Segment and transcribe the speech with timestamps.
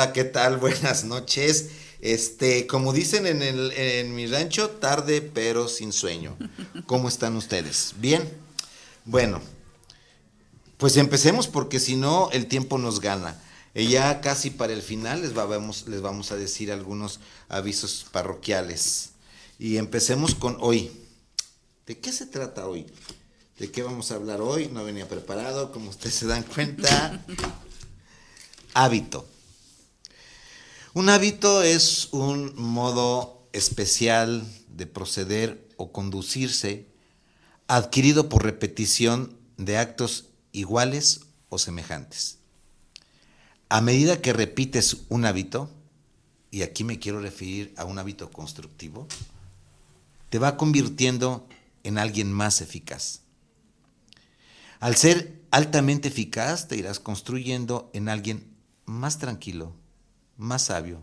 [0.00, 0.56] Hola, ¿qué tal?
[0.60, 1.72] Buenas noches.
[2.00, 6.38] Este, como dicen en, el, en mi rancho, tarde pero sin sueño.
[6.86, 7.92] ¿Cómo están ustedes?
[7.98, 8.26] ¿Bien?
[9.04, 9.42] Bueno,
[10.78, 13.38] pues empecemos porque si no, el tiempo nos gana.
[13.74, 19.10] Y ya casi para el final les vamos, les vamos a decir algunos avisos parroquiales.
[19.58, 20.90] Y empecemos con hoy.
[21.86, 22.86] ¿De qué se trata hoy?
[23.58, 24.70] ¿De qué vamos a hablar hoy?
[24.72, 27.22] No venía preparado, como ustedes se dan cuenta.
[28.72, 29.28] Hábito.
[30.92, 36.88] Un hábito es un modo especial de proceder o conducirse
[37.68, 42.38] adquirido por repetición de actos iguales o semejantes.
[43.68, 45.70] A medida que repites un hábito,
[46.50, 49.06] y aquí me quiero referir a un hábito constructivo,
[50.28, 51.46] te va convirtiendo
[51.84, 53.20] en alguien más eficaz.
[54.80, 59.76] Al ser altamente eficaz, te irás construyendo en alguien más tranquilo,
[60.40, 61.02] más sabio,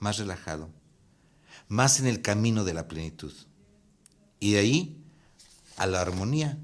[0.00, 0.68] más relajado,
[1.68, 3.32] más en el camino de la plenitud.
[4.40, 5.04] Y de ahí
[5.76, 6.58] a la armonía,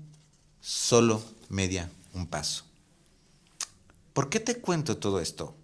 [0.61, 2.65] solo media un paso.
[4.13, 5.57] ¿Por qué te cuento todo esto?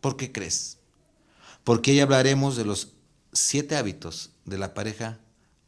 [0.00, 0.78] ¿Por qué crees?
[1.64, 2.88] Porque hoy hablaremos de los
[3.32, 5.20] siete hábitos de la pareja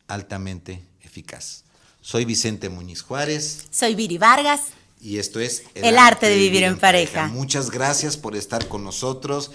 [0.09, 1.65] altamente eficaz.
[2.01, 3.67] Soy Vicente Muñiz Juárez.
[3.71, 4.63] Soy Viri Vargas.
[5.03, 7.27] Y esto es El, arte de vivir en pareja.
[7.27, 9.51] Muchas gracias por estar con nosotros.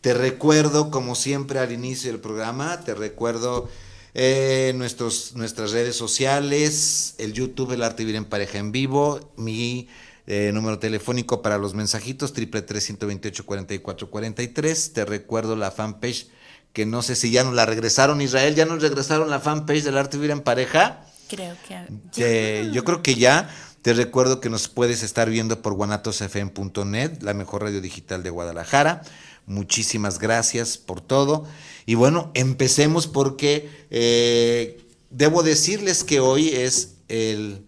[0.00, 3.68] Te recuerdo, como siempre al inicio del programa, te recuerdo
[4.14, 9.32] eh, nuestros, nuestras redes sociales, el YouTube El Arte de Vivir en Pareja en Vivo,
[9.36, 9.88] mi
[10.28, 14.48] eh, número telefónico para los mensajitos, triple tres ciento veintiocho cuarenta y cuatro cuarenta y
[14.48, 14.92] tres.
[14.92, 16.28] Te recuerdo la fanpage,
[16.72, 19.98] que no sé si ya nos la regresaron, Israel, ¿ya nos regresaron la fanpage del
[19.98, 21.04] Arte de Vivir en Pareja?
[21.28, 21.82] Creo que...
[22.18, 23.50] Eh, yo creo que ya.
[23.84, 29.02] Te recuerdo que nos puedes estar viendo por guanatosfm.net, la mejor radio digital de Guadalajara.
[29.44, 31.44] Muchísimas gracias por todo.
[31.84, 37.66] Y bueno, empecemos porque eh, debo decirles que hoy es el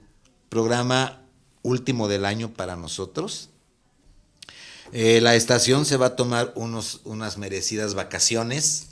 [0.49, 1.21] programa
[1.61, 3.51] último del año para nosotros.
[4.93, 8.87] Eh, la estación se va a tomar unos, unas merecidas vacaciones.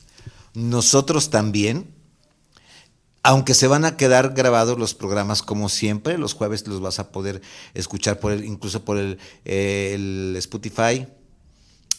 [0.52, 1.93] Nosotros también
[3.24, 7.10] aunque se van a quedar grabados los programas como siempre, los jueves los vas a
[7.10, 7.40] poder
[7.72, 11.08] escuchar por el, incluso por el, eh, el Spotify,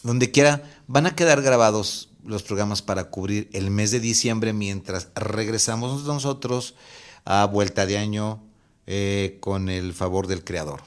[0.04, 5.08] donde quiera, van a quedar grabados los programas para cubrir el mes de diciembre mientras
[5.16, 6.76] regresamos nosotros
[7.24, 8.40] a vuelta de año
[8.86, 10.82] eh, con el favor del creador.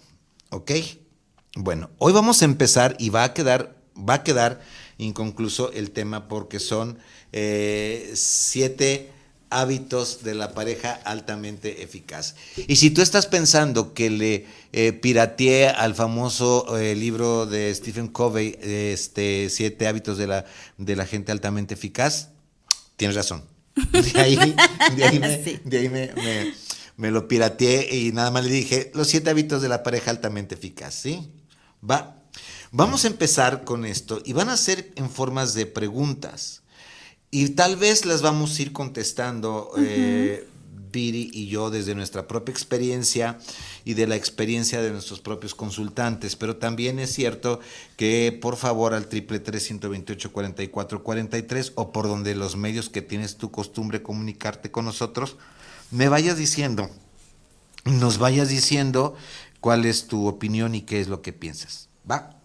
[0.52, 0.72] ¿Ok?
[1.58, 4.62] Bueno, hoy vamos a empezar y va a quedar, va a quedar
[4.98, 6.98] inconcluso el tema porque son
[7.34, 9.12] eh, siete
[9.50, 12.36] hábitos de la pareja altamente eficaz.
[12.68, 18.08] Y si tú estás pensando que le eh, pirateé al famoso eh, libro de Stephen
[18.08, 20.46] Covey, este, Siete hábitos de la,
[20.78, 22.30] de la gente altamente eficaz,
[22.98, 23.44] tienes razón.
[23.92, 24.36] De ahí,
[24.96, 25.60] de ahí, me, Sí.
[25.64, 26.54] de ahí me, me-
[26.98, 30.56] me lo pirateé y nada más le dije, los siete hábitos de la pareja altamente
[30.56, 31.30] eficaz, ¿sí?
[31.90, 32.18] Va.
[32.72, 36.62] Vamos a empezar con esto y van a ser en formas de preguntas.
[37.32, 40.48] Y tal vez las vamos a ir contestando eh,
[40.92, 43.38] Viri y yo desde nuestra propia experiencia
[43.86, 46.36] y de la experiencia de nuestros propios consultantes.
[46.36, 47.60] Pero también es cierto
[47.98, 51.92] que por favor al triple tres ciento veintiocho cuarenta y cuatro cuarenta y tres o
[51.92, 55.38] por donde los medios que tienes tu costumbre comunicarte con nosotros,
[55.92, 56.90] me vayas diciendo,
[57.86, 59.16] nos vayas diciendo
[59.60, 61.90] cuál es tu opinión y qué es lo que piensas.
[62.10, 62.38] ¿Va?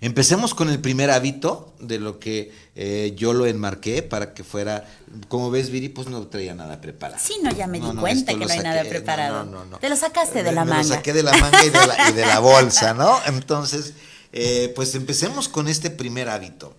[0.00, 4.88] Empecemos con el primer hábito de lo que eh, yo lo enmarqué para que fuera,
[5.28, 7.22] como ves, Viri, pues no traía nada preparado.
[7.22, 9.44] Sí, no, ya me di No, no, cuenta que no hay nada preparado.
[9.44, 9.78] no, no, no.
[9.78, 10.82] Te lo sacaste de la Me manga.
[10.88, 13.18] lo saqué de la manga y de la, y de la bolsa, ¿no?
[13.26, 13.92] Entonces,
[14.32, 16.74] eh, pues empecemos con este primer hábito.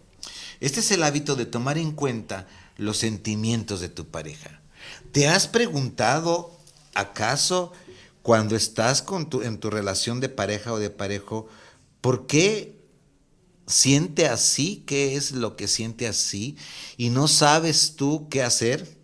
[0.60, 2.48] Este es el hábito de tomar en cuenta
[2.78, 4.62] los sentimientos de tu pareja.
[5.12, 6.58] ¿Te has preguntado
[6.94, 7.72] ¿Acaso
[8.22, 11.48] cuando estás con tu, en tu relación de pareja o de parejo,
[12.02, 12.81] ¿por qué
[13.72, 14.84] siente así?
[14.86, 16.58] ¿Qué es lo que siente así?
[16.98, 18.98] Y no sabes tú qué hacer.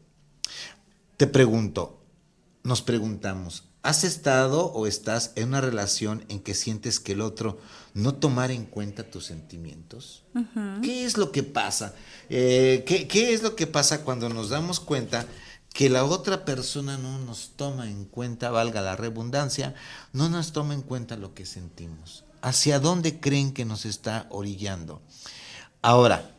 [1.17, 2.03] Te pregunto,
[2.63, 7.59] nos preguntamos, ¿has estado o estás en una relación en que sientes que el otro
[7.93, 10.23] no tomar en cuenta tus sentimientos?
[10.83, 11.95] ¿Qué es lo que pasa?
[12.29, 15.25] Eh, ¿qué, ¿Qué es lo que pasa cuando nos damos cuenta?
[15.73, 19.75] que la otra persona no nos toma en cuenta, valga la redundancia,
[20.11, 22.23] no nos toma en cuenta lo que sentimos.
[22.41, 25.01] ¿Hacia dónde creen que nos está orillando?
[25.81, 26.31] Ahora,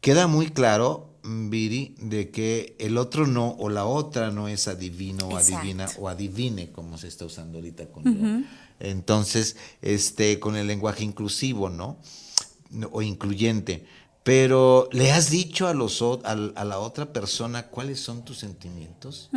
[0.00, 5.26] queda muy claro, Viri, de que el otro no o la otra no es adivino
[5.28, 8.46] o adivina o adivine, como se está usando ahorita con.
[8.80, 11.98] Entonces, este, con el lenguaje inclusivo, ¿no?
[12.92, 13.86] O incluyente.
[14.22, 19.30] Pero ¿le has dicho a, los, al- a la otra persona cuáles son tus sentimientos?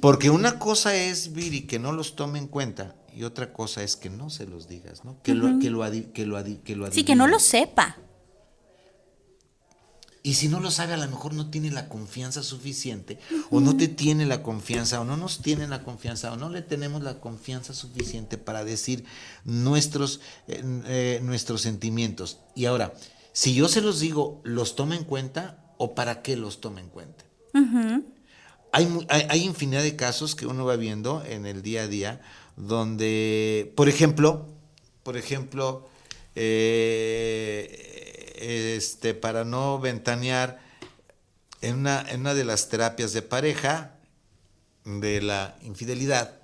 [0.00, 3.96] Porque una cosa es, Viri, que no los tome en cuenta y otra cosa es
[3.96, 5.20] que no se los digas, ¿no?
[5.22, 7.96] Que lo, que lo, adi- que lo, adi- que lo Sí, que no lo sepa.
[10.22, 13.20] Y si no lo sabe, a lo mejor no tiene la confianza suficiente,
[13.50, 16.62] o no te tiene la confianza, o no nos tiene la confianza, o no le
[16.62, 19.04] tenemos la confianza suficiente para decir
[19.44, 22.40] nuestros, eh, eh, nuestros sentimientos.
[22.56, 22.92] Y ahora,
[23.32, 26.88] si yo se los digo, ¿los toma en cuenta o para qué los toma en
[26.88, 27.24] cuenta?
[28.72, 31.86] hay, mu- hay, hay infinidad de casos que uno va viendo en el día a
[31.86, 32.20] día
[32.56, 34.46] donde, por ejemplo,
[35.02, 35.88] por ejemplo,
[36.34, 38.32] eh,
[38.76, 40.60] este, para no ventanear,
[41.60, 43.96] en una, en una de las terapias de pareja
[44.84, 46.40] de la infidelidad,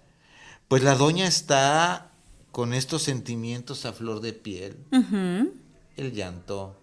[0.68, 2.12] pues la doña está
[2.50, 4.76] con estos sentimientos a flor de piel,
[5.96, 6.76] el llanto,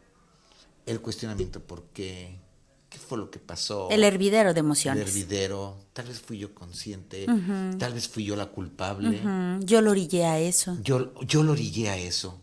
[0.85, 2.48] el cuestionamiento por qué, qué
[3.09, 3.89] fue lo que pasó.
[3.89, 5.07] El hervidero de El emociones.
[5.07, 7.25] hervidero, tal vez fui yo consciente,
[7.79, 9.19] tal vez fui yo la culpable,
[9.61, 10.77] Yo lo orillé a eso.
[10.83, 12.39] yo, yo lo orillé a eso.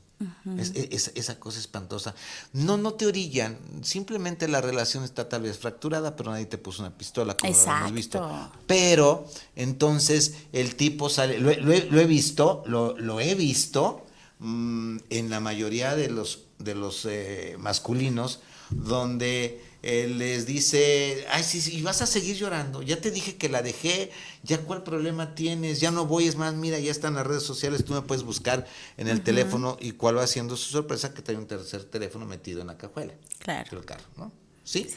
[0.58, 2.14] Es- es- es- esa cosa espantosa.
[2.54, 6.82] No, no te orillan, simplemente la relación está tal vez fracturada, pero nadie te puso
[6.82, 7.92] una pistola, como lo hemos Exacto.
[7.92, 8.50] visto.
[8.66, 9.26] Pero
[9.56, 14.06] entonces el tipo sale, lo, he- lo he, lo he visto, lo, lo he visto
[14.38, 18.40] mm, en la mayoría de los, de los eh, masculinos,
[18.70, 23.36] donde eh, les dice, ay, sí, sí, y vas a seguir llorando, ya te dije
[23.36, 24.10] que la dejé,
[24.42, 27.84] ya cuál problema tienes, ya no voy, es más, mira, ya están las redes sociales,
[27.84, 28.66] tú me puedes buscar
[28.96, 32.60] en el teléfono y cuál va haciendo su sorpresa que trae un tercer teléfono metido
[32.60, 33.70] en la cajuela Claro.
[33.70, 34.32] del carro, ¿no?
[34.64, 34.88] ¿Sí?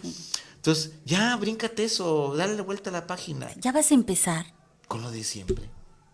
[0.56, 4.48] Entonces, ya, bríncate eso, dale la vuelta a la página, Ya vas a empezar.
[4.88, 5.70] con lo de siempre.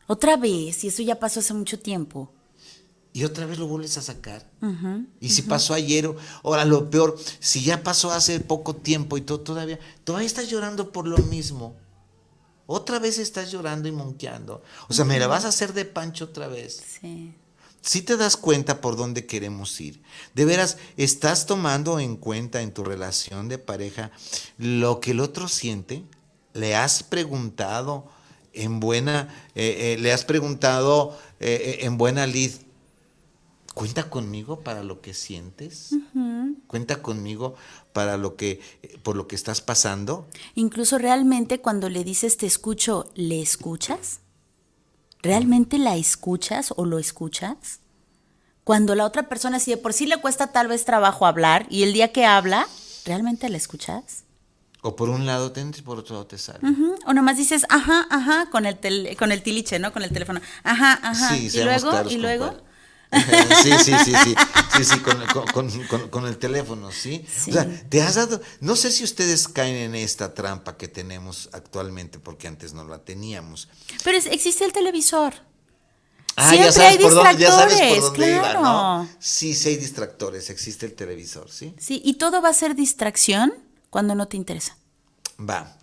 [0.08, 2.32] Otra vez, y eso ya pasó hace mucho tiempo.
[3.16, 4.46] Y otra vez lo vuelves a sacar.
[5.22, 9.22] y si pasó ayer, o- ahora lo peor, si ya pasó hace poco tiempo y
[9.22, 11.78] tú todavía, todavía estás llorando por lo mismo.
[12.68, 14.62] Otra vez estás llorando y monqueando.
[14.90, 16.82] O sea, me la vas a hacer de pancho otra vez.
[17.00, 17.34] Sí.
[17.82, 20.02] Si te das cuenta por dónde queremos ir.
[20.34, 24.12] De veras, estás tomando en cuenta en tu relación de pareja
[24.58, 26.04] lo que el otro siente.
[26.54, 28.10] Le has preguntado
[28.54, 32.52] en buena, eh, eh, le has preguntado eh, eh, en buena lid.
[33.76, 35.96] ¿Cuenta conmigo para lo que sientes?
[36.68, 37.56] ¿Cuenta conmigo
[37.94, 40.28] para lo que, eh, por lo que estás pasando?
[40.56, 44.22] Incluso realmente cuando le dices te escucho, ¿le escuchas?
[45.22, 47.82] ¿Realmente la escuchas o lo escuchas?
[48.64, 51.84] Cuando la otra persona, si de por sí le cuesta tal vez trabajo hablar y
[51.84, 52.68] el día que habla,
[53.06, 54.24] ¿realmente la escuchas?
[54.82, 56.60] O por un lado te entra y por otro lado te sale.
[57.06, 59.92] O nomás dices, ajá, ajá, con el, tel- con el tiliche, ¿no?
[59.92, 60.40] Con el teléfono.
[60.64, 61.36] Ajá, ajá.
[61.36, 62.46] Sí, y luego, y luego.
[63.64, 64.36] sí, sí, sí, sí,
[64.78, 67.26] sí, sí, con, con- con- con- con el teléfono, ¿sí?
[67.34, 67.52] Sí.
[67.52, 71.50] O sea, te has dado, no sé si ustedes caen en esta trampa que tenemos
[71.54, 73.70] actualmente, porque antes no la teníamos.
[74.04, 75.34] Pero es- existe el televisor.
[76.38, 78.62] Ah, Siempre ya sabes hay por dónde, ya sabes por distractores, dónde iba, claro.
[78.62, 79.10] ¿no?
[79.20, 81.74] Sí, sí hay distractores, existe el televisor, ¿sí?
[81.80, 83.54] Sí, y todo va a ser distracción
[83.90, 84.76] cuando no te interesa.
[85.40, 85.78] Va.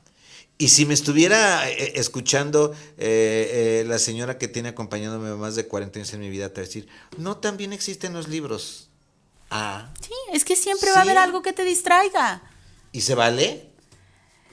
[0.62, 5.66] Y si me estuviera eh, escuchando eh, eh, la señora que tiene acompañándome más de
[5.66, 6.86] 40 años en mi vida, te va a decir,
[7.18, 8.88] no, también existen los libros.
[9.50, 12.42] Ah, Sí, es que siempre va a haber algo que te distraiga.
[12.92, 13.72] ¿y se vale?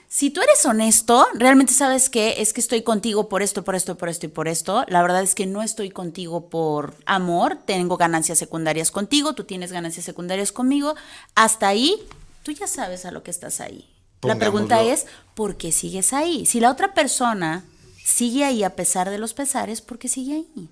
[0.07, 3.95] Si tú eres honesto, realmente sabes que es que estoy contigo por esto, por esto,
[3.95, 4.85] por esto y por esto.
[4.87, 9.71] La verdad es que no estoy contigo por amor, tengo ganancias secundarias contigo, tú tienes
[9.71, 10.95] ganancias secundarias conmigo.
[11.35, 12.03] Hasta ahí,
[12.41, 13.87] tú ya sabes a lo que estás ahí.
[14.21, 16.45] La pregunta es, ¿por qué sigues ahí?
[16.45, 17.63] Si la otra persona
[18.03, 20.69] sigue ahí a pesar de los pesares, ¿por qué sigue ahí?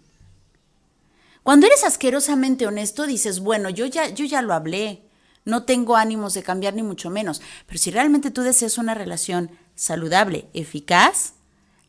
[1.44, 5.01] Cuando eres asquerosamente honesto, dices, bueno, yo ya, yo ya lo hablé,
[5.46, 9.50] no tengo ánimos de cambiar ni mucho menos, pero si realmente tú deseas una relación
[9.75, 11.34] saludable, eficaz,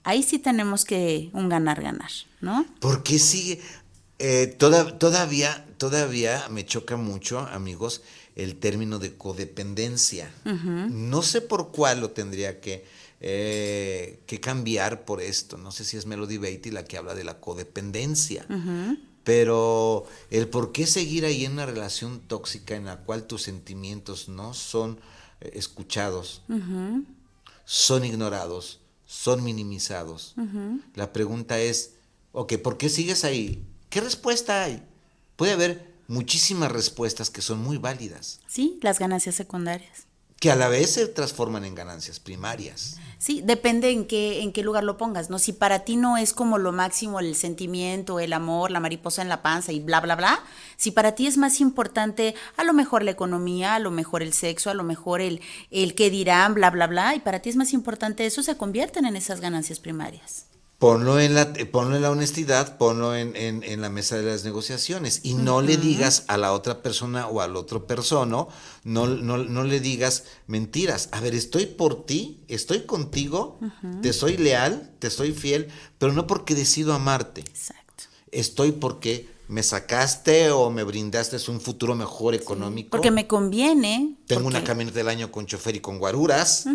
[0.05, 2.11] ahí sí tenemos que un ganar-ganar,
[2.41, 2.67] ¿no?
[2.79, 3.61] ¿Por qué sigue?
[4.21, 8.03] Eh, toda- todavía, todavía me choca mucho, amigos,
[8.38, 10.33] el término de codependencia.
[10.45, 12.87] No sé por cuál lo tendría que,
[13.21, 15.59] eh, que cambiar por esto.
[15.59, 18.47] No sé si es Melody Beatty la que habla de la codependencia.
[19.25, 24.28] Pero el por qué seguir ahí en una relación tóxica en la cual tus sentimientos
[24.28, 25.00] no son
[25.40, 26.42] eh, escuchados,
[27.64, 30.37] son ignorados, son minimizados.
[30.95, 31.95] La pregunta es,
[32.30, 33.64] ok, ¿por qué sigues ahí?
[33.90, 34.85] ¿Qué respuesta hay?
[35.35, 40.07] Puede haber muchísimas respuestas que son muy válidas, Sí, las ganancias secundarias.
[40.41, 42.97] que a la vez se transforman en ganancias primarias.
[43.19, 45.41] Sí, depende en qué, en qué lugar lo pongas, ¿no?
[45.41, 49.29] Si para ti no es como lo máximo el sentimiento, el amor, la mariposa en
[49.29, 50.41] la panza y bla, bla, bla,
[50.77, 54.33] si para ti es más importante a lo mejor la economía, a lo mejor el
[54.33, 55.41] sexo, a lo mejor el,
[55.73, 59.05] el qué dirán, bla, bla, bla, y para ti es más importante eso, se convierten
[59.07, 60.45] en esas ganancias primarias.
[60.78, 64.44] Ponlo en la, ponlo en la honestidad, ponlo en, en- en la mesa de las
[64.44, 68.47] negociaciones y no le digas a la otra persona o al otro persona,
[68.85, 71.08] no, no, no le digas mentiras.
[71.11, 73.58] A ver, estoy por ti, estoy contigo,
[74.02, 75.66] te soy leal, te soy fiel,
[75.99, 77.40] pero no porque decido amarte.
[77.40, 78.04] Exacto.
[78.30, 82.90] Estoy porque me sacaste o me brindaste un futuro mejor económico.
[82.90, 84.14] Porque me conviene.
[84.28, 86.66] Tengo una camioneta del año con chofer y con guaruras.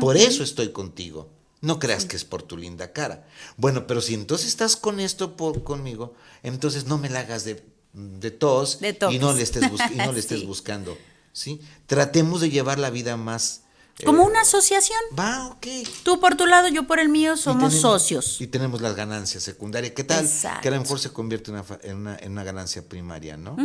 [0.00, 1.28] Por eso estoy contigo.
[1.60, 3.26] No creas que es por tu linda cara.
[3.56, 7.64] Bueno, pero si entonces estás con esto por, conmigo, entonces no me la hagas de,
[7.92, 10.46] de tos De y no le estés, y no le estés Sí.
[10.46, 10.96] buscando.
[11.32, 11.60] ¿sí?
[11.86, 13.62] Tratemos de llevar la vida más...
[13.98, 14.98] eh, Como una asociación.
[15.18, 15.66] Va, ok.
[16.04, 18.40] Tú por tu lado, yo por el mío, Y somos tenemos- socios.
[18.40, 19.92] Y tenemos las ganancias secundarias.
[19.94, 20.24] ¿Qué tal?
[20.24, 20.60] Exacto.
[20.62, 23.56] Que a lo mejor se convierte una, en una, en una ganancia primaria, ¿no?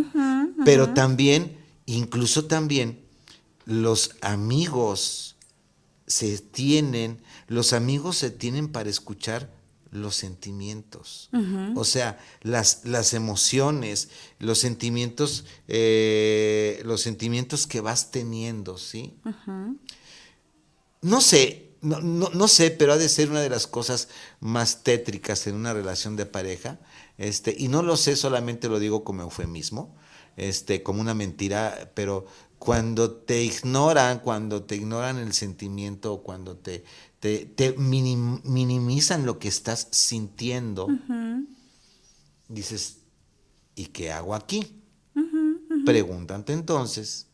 [0.66, 3.04] Pero también, incluso también,
[3.66, 5.36] los amigos
[6.06, 7.22] se tienen,
[7.54, 9.50] los amigos se tienen para escuchar
[9.92, 11.30] los sentimientos.
[11.76, 19.16] O sea, las, las emociones, los sentimientos, eh, los sentimientos que vas teniendo, ¿sí?
[21.02, 24.08] No sé, no, no, no sé, pero ha de ser una de las cosas
[24.40, 26.80] más tétricas en una relación de pareja.
[27.20, 29.96] Este, y no lo sé, solamente lo digo como eufemismo,
[30.38, 32.26] este, como una mentira, pero
[32.58, 36.86] cuando te ignoran, cuando te ignoran el sentimiento, cuando te,
[37.24, 40.90] te, te minim- minimizan lo que estás sintiendo,
[42.50, 42.98] dices,
[43.76, 44.84] ¿y qué hago aquí?
[45.86, 47.28] Pregúntate entonces,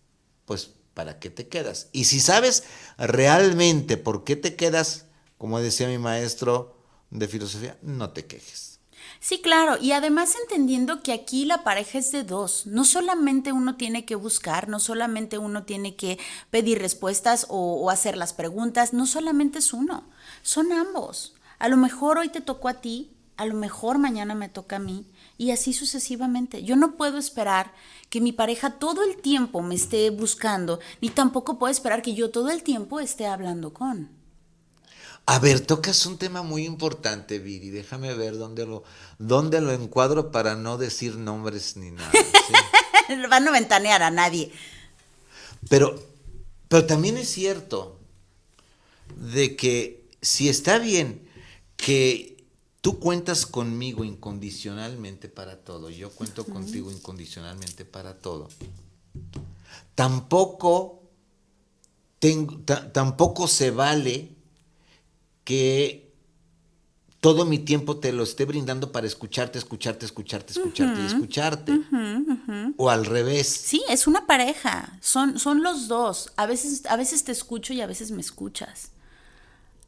[0.45, 1.87] pues, ¿para qué te quedas?
[1.91, 2.65] Y si sabes
[2.99, 5.05] realmente por qué te quedas,
[5.39, 6.77] como decía mi maestro
[7.09, 8.78] de filosofía, no te quejes.
[9.19, 13.75] Sí, claro, y además entendiendo que aquí la pareja es de dos, no solamente uno
[13.75, 16.17] tiene que buscar, no solamente uno tiene que
[16.51, 20.03] pedir respuestas o, hacer las preguntas, no solamente es uno,
[20.41, 21.33] son ambos.
[21.59, 24.79] A lo mejor hoy te tocó a ti, a lo mejor mañana me toca a
[24.79, 25.05] mí,
[25.37, 26.63] y así sucesivamente.
[26.63, 27.73] Yo no puedo esperar
[28.09, 32.29] que mi pareja todo el tiempo me esté buscando, ni tampoco puedo esperar que yo
[32.31, 34.18] todo el tiempo esté hablando con.
[35.31, 37.69] A ver, tocas un tema muy importante, Viri.
[37.69, 38.83] Déjame ver dónde lo,
[39.19, 42.11] dónde lo encuadro para no decir nombres ni nada.
[42.11, 43.13] ¿sí?
[43.29, 44.51] Van a ventanear a nadie.
[45.69, 45.93] Pero,
[46.67, 47.99] pero también es cierto
[49.17, 51.29] de que si está bien
[51.77, 52.43] que
[52.81, 58.49] tú cuentas conmigo incondicionalmente para todo, yo cuento contigo incondicionalmente para todo,
[59.93, 61.03] tampoco,
[62.17, 64.38] tengo, ta- tampoco se vale
[65.49, 66.13] que
[67.21, 71.81] todo mi tiempo te lo esté brindando para escucharte, escucharte, escucharte, escucharte y escucharte.
[72.77, 73.47] O al revés.
[73.47, 76.31] Sí, es una pareja, son, son los dos.
[76.35, 78.91] A veces, a veces te escucho y a veces me escuchas.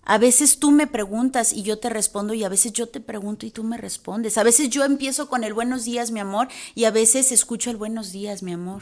[0.04, 3.46] A veces tú me preguntas y yo te respondo y a veces yo te pregunto
[3.46, 4.40] y tú me respondes.
[4.40, 7.78] A veces yo empiezo con el buenos días, mi amor, y a veces escucho el
[7.78, 8.82] buenos días, mi amor.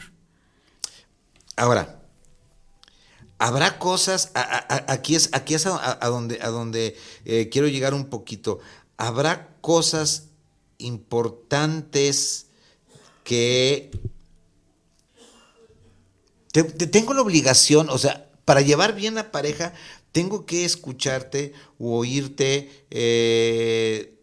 [1.56, 1.99] Ahora,
[3.40, 8.60] habrá cosas, aquí es, aquí es a, donde, a donde eh, quiero llegar un poquito.
[8.98, 10.24] Habrá cosas
[10.76, 12.46] importantes
[13.24, 13.90] que
[16.52, 19.72] te, te tengo la obligación, o sea, para llevar bien la pareja,
[20.12, 24.18] tengo que escucharte o oírte eh,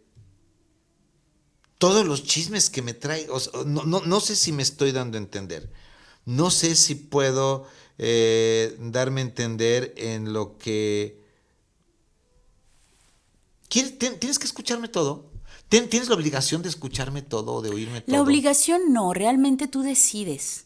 [1.79, 3.27] todos los chismes que me trae.
[3.65, 5.71] no, no, no sé si me estoy dando a entender.
[6.25, 7.65] No sé si puedo
[7.97, 11.21] eh, darme a entender en lo que...
[13.69, 15.31] ¿Quieres- ten- ¿Tienes que escucharme todo?
[15.69, 18.15] ¿Tienes la obligación de escucharme todo o de oírme todo?
[18.15, 20.65] La obligación no, realmente tú decides.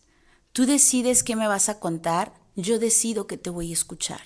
[0.54, 4.22] Tú decides qué me vas a contar, yo decido que te voy a escuchar.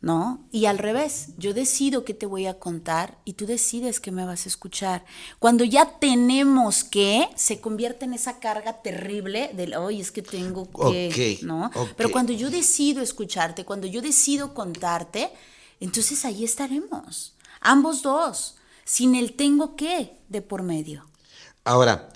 [0.00, 0.46] ¿No?
[0.50, 4.24] Y al revés, yo decido qué te voy a contar y tú decides qué me
[4.24, 5.04] vas a escuchar.
[5.38, 10.70] Cuando ya tenemos que, se convierte en esa carga terrible del, hoy es que tengo
[10.70, 11.70] que, ¿no?
[11.96, 15.30] Pero cuando yo decido escucharte, cuando yo decido contarte,
[15.80, 21.04] entonces ahí estaremos, ambos dos, sin el tengo que de por medio.
[21.64, 22.08] Ahora,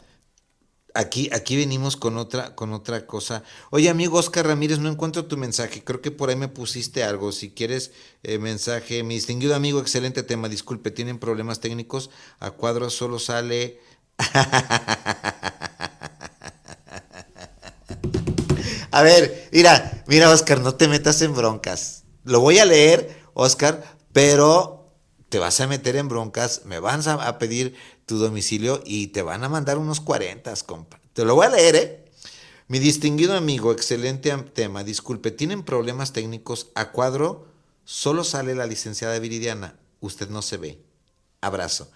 [0.94, 3.42] aquí, aquí venimos con otra, con otra cosa.
[3.70, 5.84] Oye, amigo Oscar Ramírez, no encuentro tu mensaje.
[5.84, 7.32] Creo que por ahí me pusiste algo.
[7.32, 10.48] Si quieres eh, mensaje, mi distinguido amigo, excelente tema.
[10.48, 12.10] Disculpe, tienen problemas técnicos.
[12.38, 13.80] A cuadro solo sale.
[18.90, 22.04] A ver, mira, mira, Oscar, no te metas en broncas.
[22.22, 23.82] Lo voy a leer, Oscar,
[24.12, 24.84] pero
[25.34, 27.74] te vas a meter en broncas, me van a pedir
[28.06, 31.00] tu domicilio y te van a mandar unos 40, compa.
[31.12, 32.04] Te lo voy a leer, ¿eh?
[32.66, 34.84] Mi distinguido amigo, excelente tema.
[34.84, 36.68] Disculpe, ¿tienen problemas técnicos?
[36.74, 37.46] A cuadro
[37.84, 39.78] solo sale la licenciada Viridiana.
[40.00, 40.78] Usted no se ve.
[41.40, 41.90] Abrazo.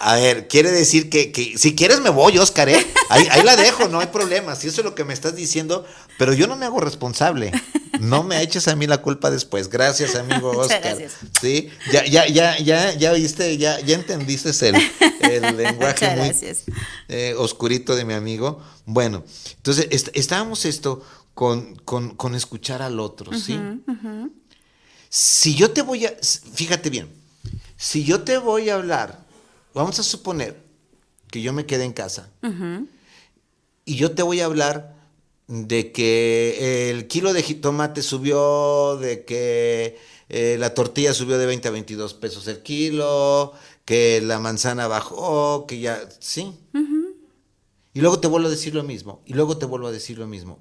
[0.00, 2.86] A ver, quiere decir que, que si quieres me voy, Oscar, ¿eh?
[3.08, 4.54] Ahí, ahí la dejo, no hay problema.
[4.56, 5.86] Si eso es lo que me estás diciendo,
[6.18, 7.52] pero yo no me hago responsable.
[8.00, 9.70] No me eches a mí la culpa después.
[9.70, 10.82] Gracias, amigo Oscar.
[10.82, 11.12] gracias.
[11.40, 14.76] Sí, ya, ya, ya, ya, ya oíste, ya, ya entendiste el,
[15.20, 16.28] el lenguaje muy
[17.08, 18.60] eh, oscurito de mi amigo.
[18.84, 19.24] Bueno,
[19.56, 21.02] entonces est- estábamos esto
[21.34, 23.58] con, con, con escuchar al otro, ¿sí?
[25.08, 26.14] Si yo te voy a,
[26.54, 27.08] fíjate bien,
[27.76, 29.23] si yo te voy a hablar,
[29.74, 30.62] vamos a suponer
[31.30, 32.30] que yo me quede en casa
[33.84, 34.94] y yo te voy a hablar
[35.46, 41.68] de que el kilo de jitomate subió, de que eh, la tortilla subió de 20
[41.68, 43.52] a 22 pesos el kilo,
[43.84, 46.52] que la manzana bajó, que ya, sí.
[47.92, 50.26] Y luego te vuelvo a decir lo mismo, y luego te vuelvo a decir lo
[50.26, 50.58] mismo.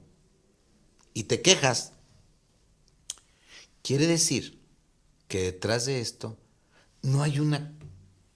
[1.13, 1.93] Y te quejas.
[3.81, 4.59] Quiere decir
[5.27, 6.37] que detrás de esto
[7.01, 7.73] no hay una,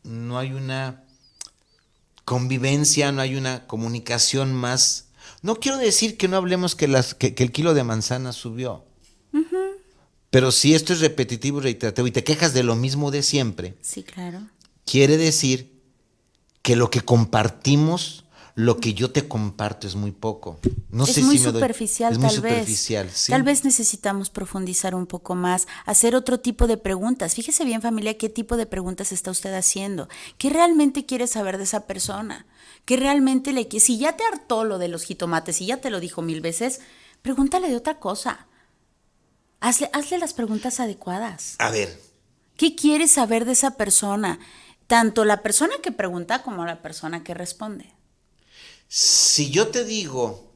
[0.07, 1.03] no hay una
[2.25, 5.05] convivencia, no hay una comunicación más.
[5.41, 8.86] No quiero decir que no hablemos que, las, que, que el kilo de manzana subió.
[10.29, 13.77] Pero si esto es repetitivo y reiterativo y te quejas de lo mismo de siempre,
[13.82, 14.41] Sí, claro.
[14.86, 15.71] quiere decir
[16.62, 18.25] que lo que compartimos,
[18.60, 20.60] lo que yo te comparto es muy poco.
[20.89, 23.15] No es sé muy si me doy- superficial, es tal muy superficial, vez.
[23.15, 23.32] sí.
[23.32, 27.36] Tal vez necesitamos profundizar un poco más, hacer otro tipo de preguntas.
[27.36, 30.10] Fíjese bien, familia, qué tipo de preguntas está usted haciendo.
[30.39, 32.48] ¿Qué realmente quiere saber de esa persona?
[32.86, 33.86] ¿Qué realmente le quiere?
[33.86, 36.80] Si ya te hartó lo de los jitomates y ya te lo dijo mil veces,
[37.22, 38.48] pregúntale de otra cosa.
[39.60, 41.58] Hazle, hazle las preguntas adecuadas.
[41.60, 42.00] A ver,
[42.58, 44.39] ¿Qué quieres saber de esa persona?
[44.88, 47.93] Tanto la persona que pregunta como la persona que responde.
[48.88, 50.54] Si yo te digo,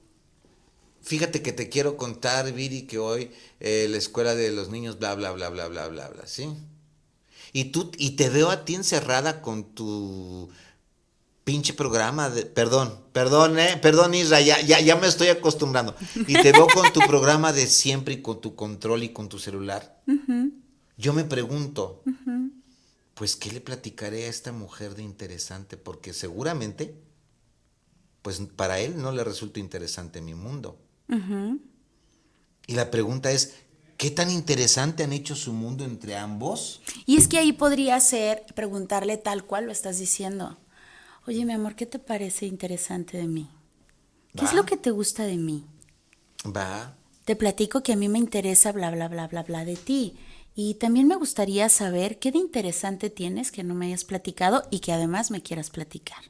[1.01, 5.15] fíjate que te quiero contar, Viri, que hoy eh, la escuela de los niños, bla,
[5.15, 6.49] bla, bla, bla, bla, bla, bla, ¿sí?
[7.53, 10.49] Y tú, y te veo a ti encerrada con tu
[11.43, 15.95] pinche programa de, perdón, perdón, eh, perdón Isra, ya, ya, ya me estoy acostumbrando.
[16.27, 19.39] Y te veo con tu programa de siempre y con tu control y con tu
[19.39, 20.01] celular.
[20.97, 22.03] Yo me pregunto,
[23.15, 25.77] pues, ¿qué le platicaré a esta mujer de interesante?
[25.77, 26.95] Porque seguramente,
[28.21, 30.77] pues, para él no le resulta interesante mi mundo.
[32.67, 33.55] Y la pregunta es,
[33.97, 36.81] ¿qué tan interesante han hecho su mundo entre ambos?
[37.05, 40.57] Y es que ahí podría ser preguntarle tal cual lo estás diciendo.
[41.27, 43.49] Oye, mi amor, ¿qué te parece interesante de mí?
[44.35, 45.65] ¿Qué es lo que te gusta de mí?
[46.45, 50.17] Va, Te platico que a mí me interesa bla, bla, bla, bla, bla de ti.
[50.55, 54.79] Y también me gustaría saber qué de interesante tienes que no me hayas platicado y
[54.79, 56.23] que además me quieras platicar.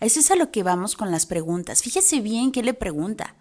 [0.00, 1.82] Eso es a lo que vamos con las preguntas.
[1.82, 3.34] Fíjese bien qué le pregunta.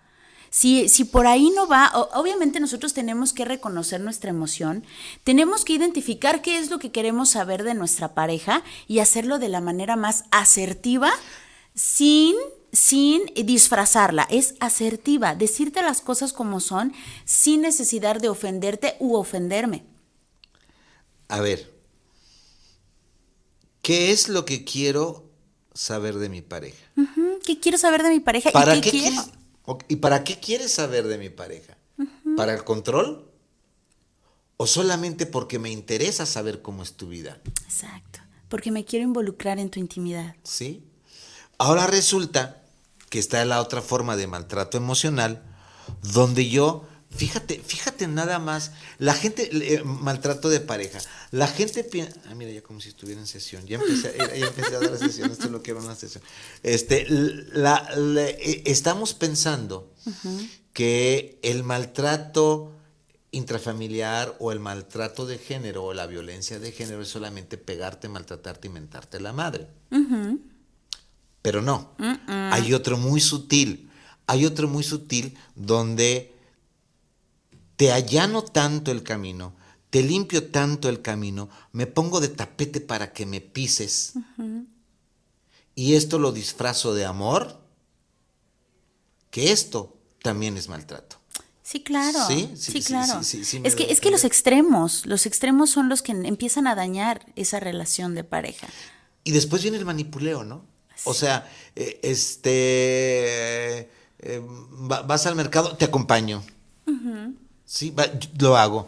[0.50, 4.84] Si, si por ahí no va, obviamente nosotros tenemos que reconocer nuestra emoción,
[5.24, 9.50] tenemos que identificar qué es lo que queremos saber de nuestra pareja y hacerlo de
[9.50, 11.12] la manera más asertiva,
[11.76, 12.36] sin,
[12.74, 14.28] sin disfrazarla.
[14.32, 16.94] Es asertiva, decirte las cosas como son,
[17.26, 19.86] sin necesidad de ofenderte u ofenderme.
[21.28, 21.72] a ver,
[23.84, 25.29] ¿qué es lo que quiero
[25.74, 26.86] saber de mi pareja?
[27.46, 29.18] ¿Qué quiero saber de mi pareja ¿Para y qué, quiero?
[29.88, 31.78] ¿Y para qué quieres saber de mi pareja?
[32.36, 33.30] ¿Para el control?
[34.58, 37.40] ¿O solamente porque me interesa saber cómo es tu vida?
[37.64, 40.36] Exacto, porque me quiero involucrar en tu intimidad.
[40.44, 40.84] ¿Sí?
[41.58, 42.62] Ahora resulta
[43.10, 45.44] que está la otra forma de maltrato emocional,
[46.02, 51.00] donde yo, fíjate, fíjate nada más, la gente, eh, maltrato de pareja,
[51.32, 54.48] la gente piensa, ah, mira, ya como si estuviera en sesión, ya empecé, ya- ya
[54.48, 56.24] empecé a dar la sesión, esto es lo que era una sesión.
[56.64, 59.92] Este, la, la- eh, estamos pensando
[60.74, 62.74] que el maltrato
[63.32, 68.68] intrafamiliar o el maltrato de género o la violencia de género es solamente pegarte, maltratarte
[68.68, 69.68] y mentarte la madre.
[71.42, 71.92] Pero no,
[72.54, 73.90] hay otro muy sutil,
[74.28, 76.34] hay otro muy sutil donde
[77.80, 79.54] te allano tanto el camino,
[79.90, 84.16] te limpio tanto el camino, me pongo de tapete para que me pises.
[85.76, 87.58] Y esto lo disfrazo de amor,
[89.32, 91.22] que esto también es maltrato.
[91.64, 92.20] Sí, claro.
[92.28, 93.24] Sí, sí, sí, claro.
[93.24, 96.68] sí, sí, es que, lo- es que los extremos, los extremos son los que empiezan
[96.68, 98.68] a dañar esa relación de pareja.
[99.24, 100.66] Y después viene el manipuleo, ¿no?
[101.06, 103.80] O sea, eh, este,
[104.20, 104.42] eh,
[104.92, 106.44] va- vas al mercado, te acompaño.
[107.70, 107.94] Sí,
[108.40, 108.88] lo hago.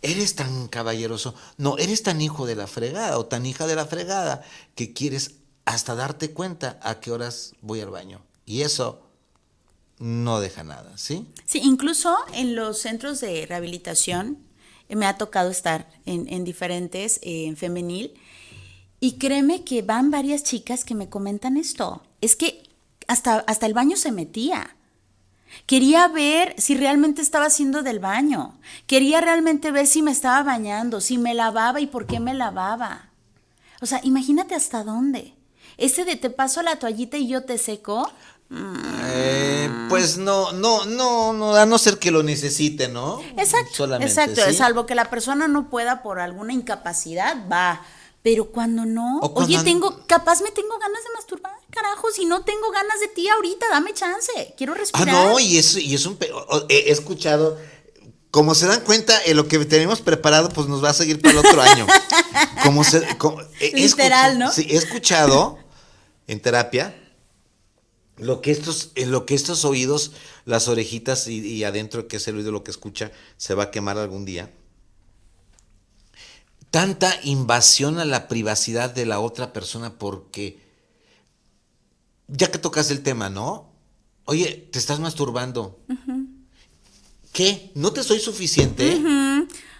[0.00, 1.34] Eres tan caballeroso.
[1.58, 4.44] No, eres tan hijo de la fregada o tan hija de la fregada
[4.76, 5.32] que quieres
[5.64, 8.22] hasta darte cuenta a qué horas voy al baño.
[8.46, 9.02] Y eso
[9.98, 11.26] no deja nada, ¿sí?
[11.46, 14.38] Sí, incluso en los centros de rehabilitación
[14.88, 18.14] eh, me ha tocado estar en, en diferentes, eh, en femenil,
[19.00, 22.04] y créeme que van varias chicas que me comentan esto.
[22.20, 22.70] Es que
[23.08, 24.76] hasta, hasta el baño se metía.
[25.66, 28.58] Quería ver si realmente estaba haciendo del baño.
[28.86, 33.10] Quería realmente ver si me estaba bañando, si me lavaba y por qué me lavaba.
[33.80, 35.34] O sea, imagínate hasta dónde.
[35.76, 38.10] Ese de te paso la toallita y yo te seco.
[39.06, 43.20] Eh, pues no, no, no, no, a no ser que lo necesite, ¿no?
[43.36, 44.42] Exacto, Solamente, exacto.
[44.46, 44.54] ¿sí?
[44.54, 47.80] Salvo que la persona no pueda por alguna incapacidad, va.
[48.22, 52.44] Pero cuando no, cuando oye, tengo, capaz me tengo ganas de masturbar, carajo, si no
[52.44, 55.08] tengo ganas de ti ahorita, dame chance, quiero Ah, respirar.
[55.08, 56.16] no, y es, y es un...
[56.68, 57.58] He escuchado,
[58.30, 61.32] como se dan cuenta, en lo que tenemos preparado, pues nos va a seguir para
[61.32, 61.86] el otro año.
[62.62, 63.40] Como se, como-
[63.72, 64.52] Literal, ¿no?
[64.52, 65.58] Sí, he escuchado
[66.28, 66.94] en terapia
[68.18, 70.12] lo que estos, en lo que estos oídos,
[70.44, 73.70] las orejitas y, y adentro, que es el oído lo que escucha, se va a
[73.72, 74.48] quemar algún día.
[76.72, 80.58] Tanta invasión a la privacidad de la otra persona porque
[82.28, 83.70] ya que tocas el tema, ¿no?
[84.24, 85.78] Oye, te estás masturbando.
[87.34, 87.72] ¿Qué?
[87.74, 89.02] ¿No te soy suficiente?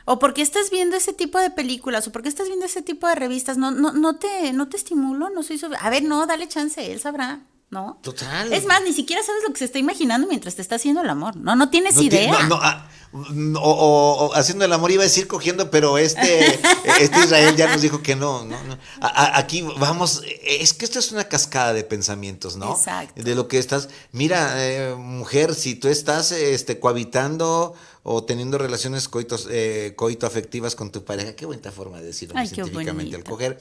[0.05, 3.15] O porque estás viendo ese tipo de películas, o porque estás viendo ese tipo de
[3.15, 6.93] revistas, no, no, no te, no te estimulo, no soy A ver, no, dale chance,
[6.93, 7.99] él sabrá, ¿no?
[8.03, 8.53] Total.
[8.53, 11.09] Es más, ni siquiera sabes lo que se está imaginando mientras te está haciendo el
[11.09, 11.35] amor.
[11.37, 12.43] No, no tienes No idea.
[12.45, 12.87] no, ah,
[13.33, 16.47] no, o, o- o haciendo el amor iba a decir cogiendo, pero este,
[17.01, 18.79] este Israel ya nos dijo que no, no, no.
[19.01, 22.73] A- aquí vamos, es que esto es una cascada de pensamientos, ¿no?
[22.77, 23.23] Exacto.
[23.23, 29.09] De lo que estás, mira, eh, mujer, si tú estás este, cohabitando o teniendo relaciones
[29.09, 33.25] coitos, eh, coito-afectivas con tu pareja, qué buena forma de decirlo Ay, qué científicamente, al
[33.25, 33.59] coger,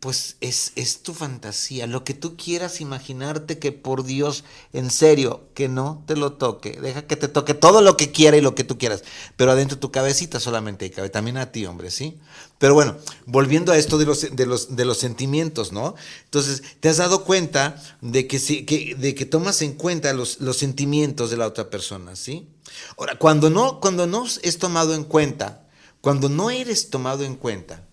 [0.00, 5.42] pues es, es tu fantasía, lo que tú quieras imaginarte que por Dios, en serio,
[5.52, 8.54] que no te lo toque, deja que te toque todo lo que quiera y lo
[8.54, 9.04] que tú quieras,
[9.36, 12.18] pero adentro de tu cabecita solamente hay cabe, también a ti, hombre, ¿sí?
[12.56, 15.94] Pero bueno, volviendo a esto de los, de los, de los sentimientos, ¿no?
[16.24, 20.40] Entonces, te has dado cuenta de que, sí, que, de que tomas en cuenta los,
[20.40, 22.48] los sentimientos de la otra persona, ¿sí?
[22.96, 25.68] Ahora, cuando no, cuando no es tomado en cuenta,
[26.00, 27.84] cuando no eres tomado en cuenta,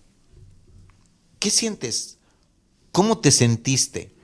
[1.38, 2.18] ¿Qué sientes?
[2.92, 4.14] ¿Cómo te sentiste?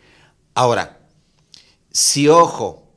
[0.54, 1.00] Ahora,
[1.90, 2.88] si ojo,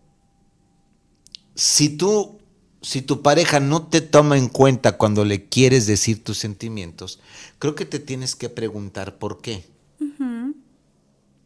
[1.56, 2.40] si tú,
[2.82, 7.20] si tu pareja no te toma en cuenta cuando le quieres decir tus sentimientos,
[7.60, 9.66] creo que te tienes que preguntar por qué.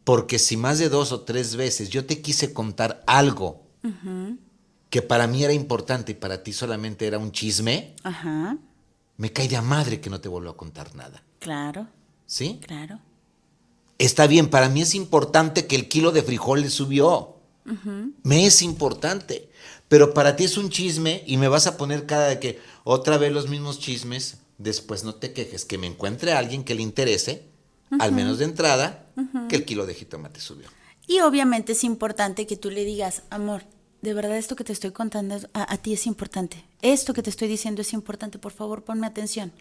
[0.04, 3.62] Porque si más de dos o tres veces yo te quise contar algo
[4.90, 7.94] que para mí era importante y para ti solamente era un chisme,
[9.16, 11.22] me cae de a madre que no te vuelvo a contar nada.
[11.38, 11.86] claro,
[12.32, 12.58] ¿Sí?
[12.66, 12.98] claro.
[13.98, 17.36] Está bien, para mí es importante que el kilo de frijoles subió.
[18.22, 19.50] Me es importante.
[19.88, 23.18] Pero para ti es un chisme y me vas a poner cada de que otra
[23.18, 24.38] vez los mismos chismes.
[24.56, 27.44] Después no te quejes, que me encuentre a alguien que le interese,
[28.00, 29.12] al menos de entrada,
[29.50, 30.68] que el kilo de jitomate subió.
[31.06, 33.64] Y obviamente es importante que tú le digas, amor,
[34.00, 36.64] de verdad esto que te estoy contando a ti es importante.
[36.80, 39.52] Esto que te estoy diciendo es importante, por favor, ponme atención.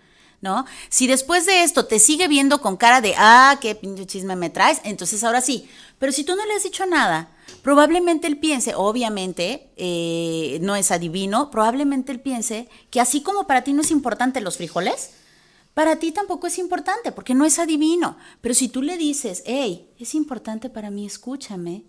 [0.41, 0.65] ¿No?
[0.89, 4.81] Si después de esto te sigue viendo con cara de, ah, qué chisme me traes,
[4.83, 5.69] entonces ahora sí.
[5.99, 7.29] Pero si tú no le has dicho nada,
[7.61, 13.63] probablemente él piense, obviamente, eh, no es adivino, probablemente él piense que así como para
[13.63, 15.11] ti no es importante los frijoles,
[15.73, 18.17] para ti tampoco es importante, porque no es adivino.
[18.41, 21.83] Pero si tú le dices, hey, es importante para mí, escúchame,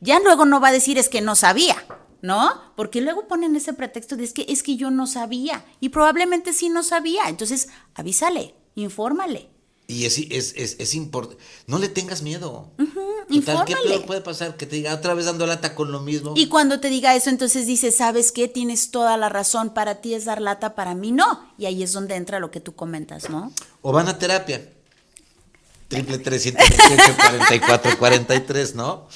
[0.00, 1.76] ya luego no va a decir es que no sabía,
[2.22, 2.50] ¿no?
[2.76, 5.64] Porque luego ponen ese pretexto de es que es que yo no sabía.
[5.80, 7.28] Y probablemente sí no sabía.
[7.28, 9.48] Entonces, avísale, infórmale.
[9.90, 11.42] Y es, es, es, es importante.
[11.66, 12.70] No le tengas miedo.
[13.28, 14.56] Total, ¿qué peor puede pasar?
[14.56, 16.34] Que te diga otra vez dando lata con lo mismo.
[16.36, 18.46] Y cuando te diga eso, entonces dices, ¿sabes qué?
[18.46, 21.52] Tienes toda la razón, para ti es dar lata, para mí no.
[21.58, 23.52] Y ahí es donde entra lo que tú comentas, ¿no?
[23.82, 24.68] O van a terapia.
[25.88, 29.08] Triple 318 44 43, ¿no?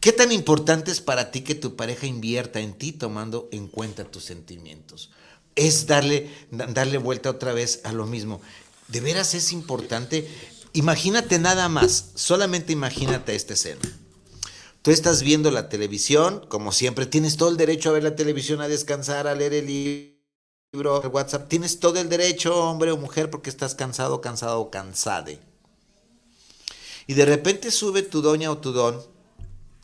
[0.00, 4.04] ¿Qué tan importante es para ti que tu pareja invierta en ti tomando en cuenta
[4.04, 5.10] tus sentimientos?
[5.56, 8.40] Es darle, da- darle vuelta otra vez a lo mismo.
[8.86, 10.28] ¿De veras es importante?
[10.72, 13.80] Imagínate nada más, solamente imagínate esta escena.
[14.82, 18.60] Tú estás viendo la televisión, como siempre, tienes todo el derecho a ver la televisión,
[18.60, 21.48] a descansar, a leer el libro, el WhatsApp.
[21.48, 25.40] Tienes todo el derecho, hombre o mujer, porque estás cansado, cansado o cansade.
[27.08, 29.02] Y de repente sube tu doña o tu don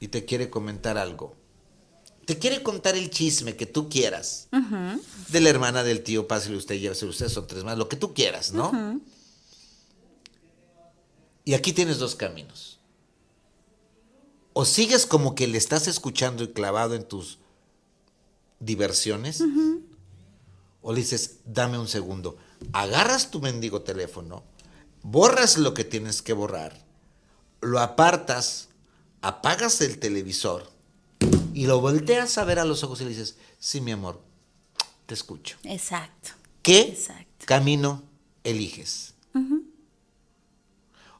[0.01, 1.37] y te quiere comentar algo.
[2.27, 4.49] Te quiere contar el chisme que tú quieras.
[5.29, 8.15] De la hermana del tío, pásale usted, llévese usted, son tres más, lo que tú
[8.15, 9.01] quieras, ¿no?
[11.45, 12.81] Y aquí tienes dos caminos.
[14.55, 17.39] O sigues como que le estás escuchando y clavado en tus
[18.61, 19.43] diversiones,
[20.81, 22.37] o le dices, dame un segundo.
[22.73, 24.45] Agarras tu mendigo teléfono,
[25.03, 26.87] borras lo que tienes que borrar,
[27.61, 28.69] lo apartas,
[29.25, 30.71] apagas el televisor
[31.55, 34.21] y lo volteas a ver a los ojos y le dices, sí, mi amor,
[35.07, 35.57] te escucho.
[35.65, 36.31] Exacto.
[36.63, 37.47] ¿Qué Exacto.
[37.47, 38.03] camino
[38.45, 39.15] eliges?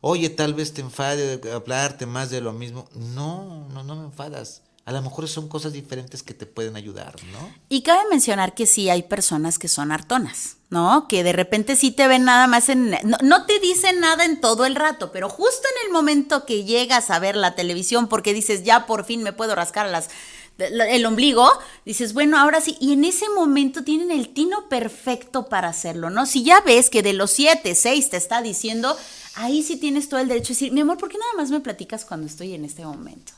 [0.03, 2.87] Oye, tal vez te enfade de hablarte más de lo mismo.
[2.95, 4.61] No, no, no me enfadas.
[4.87, 7.55] A lo mejor son cosas diferentes que te pueden ayudar, ¿no?
[7.71, 11.09] Y cabe mencionar que sí hay personas que son hartonas, ¿no?
[11.09, 12.91] Que de repente sí te ven nada más en...
[13.03, 16.65] No, no te dicen nada en todo el rato, pero justo en el momento que
[16.65, 20.11] llegas a ver la televisión porque dices, ya por fin me puedo rascar las,
[20.59, 21.51] el ombligo,
[21.85, 26.27] dices, bueno, ahora sí, y en ese momento tienen el tino perfecto para hacerlo, ¿no?
[26.27, 28.97] Si ya ves que de los siete, seis te está diciendo,
[29.35, 31.61] ahí sí tienes todo el derecho a decir, mi amor, ¿por qué nada más me
[31.61, 33.33] platicas cuando estoy en este momento?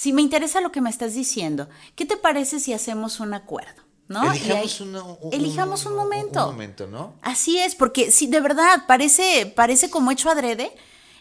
[0.00, 3.82] Si me interesa lo que me estás diciendo, ¿qué te parece si hacemos un acuerdo?
[4.06, 4.22] ¿No?
[4.32, 6.46] Elijamos, ahí- una- un, elijamos un momento.
[6.46, 7.14] Un momento, ¿no?
[7.20, 10.70] Así es, porque sí, de verdad, parece, parece como hecho adrede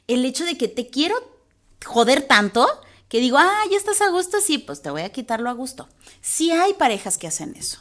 [0.06, 1.16] el hecho de que te quiero
[1.86, 2.68] joder tanto
[3.10, 5.90] que digo, ah, ya estás a gusto, sí, pues te voy a quitarlo a gusto.
[6.22, 7.80] Sí hay parejas que hacen eso.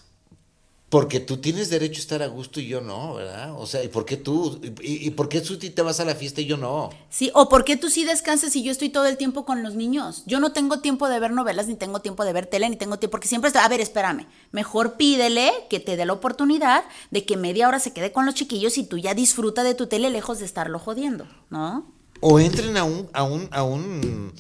[0.89, 3.61] Porque tú tienes derecho a estar a gusto y yo no, ¿verdad?
[3.61, 4.61] O sea, ¿y por qué tú?
[4.81, 6.91] ¿Y, y por qué tú te vas a la fiesta y yo no?
[7.11, 9.75] Sí, o por qué tú sí descansas y yo estoy todo el tiempo con los
[9.75, 10.23] niños.
[10.27, 13.01] Yo no tengo tiempo de ver novelas, ni tengo tiempo de ver tele, ni tengo
[13.01, 17.25] tiempo, porque siempre está, a ver, espérame, mejor pídele que te dé la oportunidad de
[17.25, 20.09] que media hora se quede con los chiquillos y tú ya disfruta de tu tele
[20.11, 21.93] lejos de estarlo jodiendo, ¿no?
[22.21, 24.33] O entren a un, a un, a un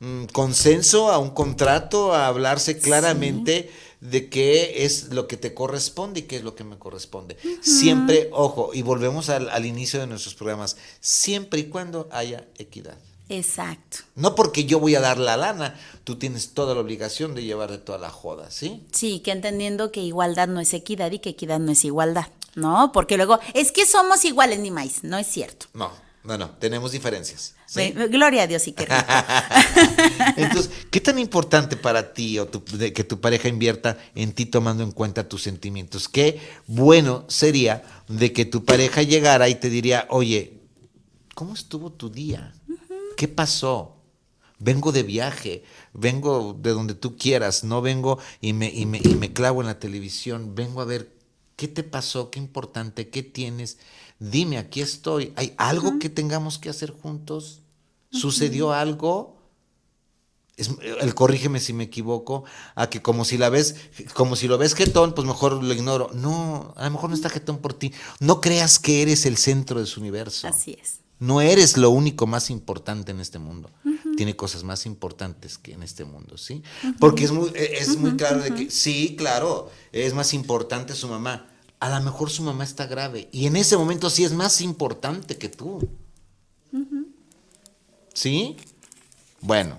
[0.00, 3.70] mm, consenso, a un contrato, a hablarse claramente
[4.02, 7.36] de qué es lo que te corresponde y qué es lo que me corresponde.
[7.60, 12.98] Siempre, ojo, y volvemos al, al inicio de nuestros programas, siempre y cuando haya equidad.
[13.28, 13.98] Exacto.
[14.16, 17.70] No porque yo voy a dar la lana, tú tienes toda la obligación de llevar
[17.70, 18.84] de toda la joda, ¿sí?
[18.90, 22.90] Sí, que entendiendo que igualdad no es equidad y que equidad no es igualdad, ¿no?
[22.92, 25.66] Porque luego, es que somos iguales ni más, no es cierto.
[25.74, 25.92] No,
[26.24, 27.54] no, no, tenemos diferencias.
[28.10, 28.96] Gloria a Dios y qué rico.
[30.36, 34.46] Entonces, ¿qué tan importante para ti o tu- de que tu pareja invierta en ti
[34.46, 36.08] tomando en cuenta tus sentimientos?
[36.08, 40.60] Qué bueno sería de que tu pareja llegara y te diría, oye,
[41.34, 42.52] ¿cómo estuvo tu día?
[43.16, 43.96] ¿Qué pasó?
[44.58, 49.14] Vengo de viaje, vengo de donde tú quieras, no vengo y me, y me, y
[49.16, 51.12] me clavo en la televisión, vengo a ver
[51.56, 53.78] qué te pasó, qué importante, qué tienes.
[54.20, 55.32] Dime, aquí estoy.
[55.34, 57.61] ¿Hay algo que tengamos que hacer juntos?
[58.12, 59.38] ¿Sucedió algo?
[60.56, 60.70] Es,
[61.00, 62.44] el corrígeme si me equivoco,
[62.74, 63.74] a que como si la ves,
[64.14, 66.10] como si lo ves jetón, pues mejor lo ignoro.
[66.12, 67.92] No, a lo mejor no está jetón por ti.
[68.20, 70.46] No creas que eres el centro de su universo.
[70.46, 71.00] Así es.
[71.18, 73.70] No eres lo único más importante en este mundo.
[74.16, 76.62] Tiene cosas más importantes que en este mundo, ¿sí?
[76.98, 81.08] Porque es muy, e- es muy claro de que, sí, claro, es más importante su
[81.08, 81.48] mamá.
[81.80, 83.28] A lo mejor su mamá está grave.
[83.32, 85.88] Y en ese momento sí es más importante que tú.
[88.14, 88.56] ¿Sí?
[89.40, 89.78] Bueno.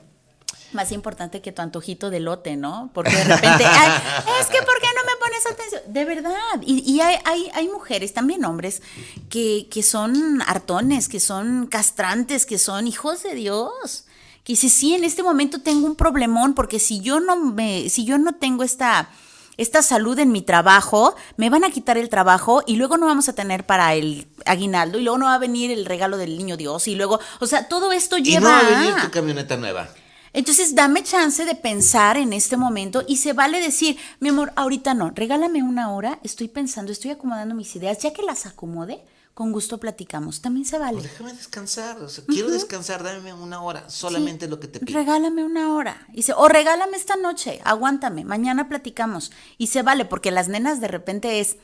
[0.74, 2.90] Más importante que tu antojito de lote, ¿no?
[2.94, 3.92] Porque de repente, ay,
[4.42, 5.82] es que ¿por qué no me pones atención?
[5.88, 6.62] De verdad.
[6.62, 8.82] Y, y hay, hay, hay mujeres, también hombres,
[9.30, 14.06] que, que son hartones, que son castrantes, que son hijos de Dios.
[14.44, 18.04] Que dice, sí, en este momento tengo un problemón, porque si yo no me, si
[18.04, 19.10] yo no tengo esta,
[19.58, 23.30] esta salud en mi trabajo, me van a quitar el trabajo y luego no vamos
[23.30, 26.58] a tener para el aguinaldo y luego no va a venir el regalo del niño
[26.58, 29.58] Dios y luego, o sea, todo esto Y lleva no va a venir tu camioneta
[29.58, 29.90] nueva.
[30.34, 34.94] entonces, dame chance de pensar en este momento y se vale decir, mi amor, ahorita
[34.94, 39.52] no, regálame una hora, estoy pensando, estoy acomodando mis ideas, ya que las acomode, con
[39.52, 40.42] gusto platicamos.
[40.42, 41.00] También se vale.
[41.00, 41.98] Pues déjame descansar.
[42.02, 43.90] O sea, quiero descansar, dame una hora.
[43.90, 44.50] Solamente Sí.
[44.52, 44.98] lo que te pido.
[45.00, 46.08] Regálame una hora.
[46.14, 49.32] Y se- o regálame esta noche, aguántame, mañana platicamos.
[49.58, 51.58] Y se vale, porque las nenas de repente es,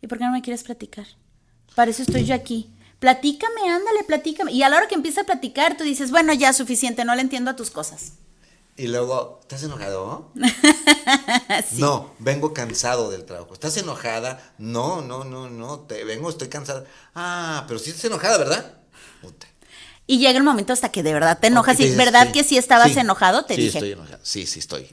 [0.00, 1.06] ¿y por qué no me quieres platicar?
[1.74, 2.72] Para eso estoy yo aquí.
[3.00, 4.52] Platícame, ándale, platícame.
[4.52, 7.22] Y a la hora que empieza a platicar, tú dices, bueno, ya suficiente, no le
[7.22, 8.12] entiendo a tus cosas.
[8.80, 10.32] Y luego, ¿estás enojado?
[11.68, 11.80] Sí.
[11.80, 13.52] No, vengo cansado del trabajo.
[13.52, 14.54] ¿Estás enojada?
[14.58, 15.80] No, no, no, no.
[15.80, 16.84] Te vengo, estoy cansada.
[17.14, 18.74] Ah, pero sí estás enojada, ¿verdad?
[19.20, 19.48] Puta.
[20.06, 21.78] Y llega el momento hasta que de verdad te enojas.
[21.80, 23.44] Y ¿verdad sí, que si estabas sí, enojado?
[23.44, 23.78] Te sí, dije.
[23.78, 24.20] estoy enojado.
[24.22, 24.88] Sí, sí estoy.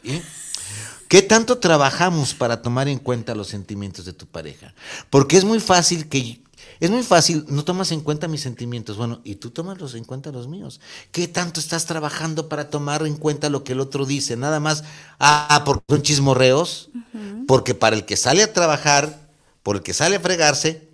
[1.08, 4.74] ¿Qué tanto trabajamos para tomar en cuenta los sentimientos de tu pareja?
[5.10, 6.42] Porque es muy fácil que
[6.80, 8.98] es muy fácil, no tomas en cuenta mis sentimientos.
[8.98, 10.80] Bueno, y tú tomas en cuenta los míos.
[11.12, 14.38] ¿Qué tanto estás trabajando para tomar en cuenta lo que el otro dice?
[14.38, 14.84] Nada más,
[15.20, 16.90] ah, porque son chismorreos,
[17.48, 19.30] porque para el que sale a trabajar,
[19.64, 20.88] por el que sale a fregarse,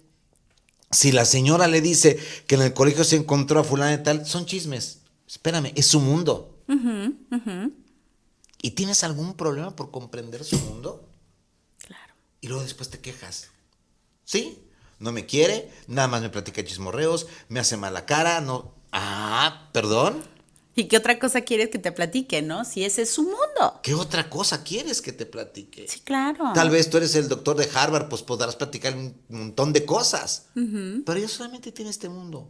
[0.91, 4.25] si la señora le dice que en el colegio se encontró a fulana y tal,
[4.25, 4.99] son chismes.
[5.27, 6.57] Espérame, es su mundo.
[8.61, 11.09] ¿Y tienes algún problema por comprender su mundo?
[11.79, 12.13] Claro.
[12.39, 13.49] Y luego después te quejas.
[14.23, 14.59] ¿Sí?
[15.03, 18.71] No me quiere, nada más me platica chismorreos, me hace mala cara, no.
[18.93, 20.23] Ah, perdón.
[20.75, 22.63] ¿Y qué otra cosa quieres que te platique, no?
[22.63, 23.81] Si ese es su mundo.
[23.83, 25.87] ¿Qué otra cosa quieres que te platique?
[25.89, 26.53] Sí, claro.
[26.53, 30.45] Tal vez tú eres el doctor de Harvard, pues podrás platicar un montón de cosas.
[30.55, 32.47] Pero ella solamente tiene este mundo.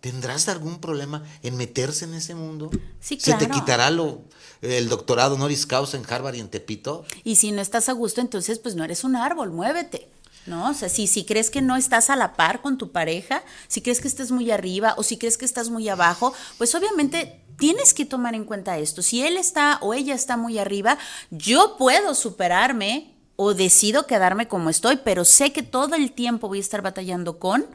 [0.00, 2.70] ¿Tendrás algún problema en meterse en ese mundo?
[2.98, 3.60] Sí, ¿Se te claro.
[3.60, 4.22] quitará lo,
[4.62, 7.04] el doctorado honoris causa en Harvard y en Tepito?
[7.24, 10.08] Y si no estás a gusto, entonces pues no eres un árbol, muévete.
[10.46, 10.70] ¿No?
[10.70, 13.80] O sea, si, si crees que no estás a la par con tu pareja, si
[13.80, 17.94] crees que estás muy arriba o si crees que estás muy abajo, pues obviamente tienes
[17.94, 19.02] que tomar en cuenta esto.
[19.02, 20.98] Si él está o ella está muy arriba,
[21.30, 26.58] yo puedo superarme o decido quedarme como estoy, pero sé que todo el tiempo voy
[26.58, 27.66] a estar batallando con,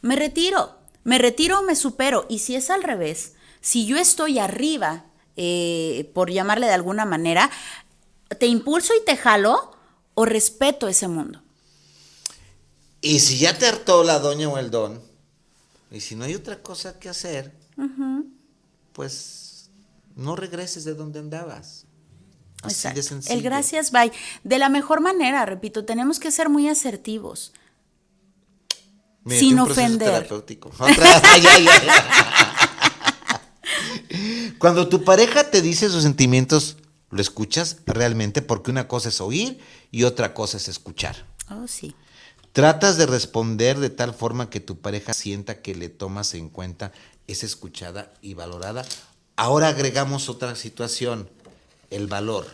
[0.00, 2.26] me retiro, me retiro o me supero.
[2.28, 5.04] Y si es al revés, si yo estoy arriba,
[5.36, 7.50] eh, por llamarle de alguna manera,
[8.38, 9.72] te impulso y te jalo
[10.14, 11.42] o respeto ese mundo.
[13.08, 15.00] Y si ya te hartó la doña o el don,
[15.90, 17.54] y si no hay otra cosa que hacer,
[18.92, 19.70] pues
[20.14, 21.86] no regreses de donde andabas.
[22.60, 22.96] Así Exacto.
[22.96, 23.34] de sencillo.
[23.34, 24.12] El gracias, bye.
[24.44, 27.54] De la mejor manera, repito, tenemos que ser muy asertivos.
[29.24, 30.28] Mira, sin ofender.
[34.58, 36.76] Cuando tu pareja te dice sus sentimientos,
[37.08, 39.58] lo escuchas realmente porque una cosa es oír
[39.90, 41.24] y otra cosa es escuchar.
[41.48, 41.94] Oh, sí.
[42.58, 46.90] Tratas de responder de tal forma que tu pareja sienta que le tomas en cuenta,
[47.28, 48.84] es escuchada y valorada.
[49.36, 51.30] Ahora agregamos otra situación,
[51.90, 52.48] el valor.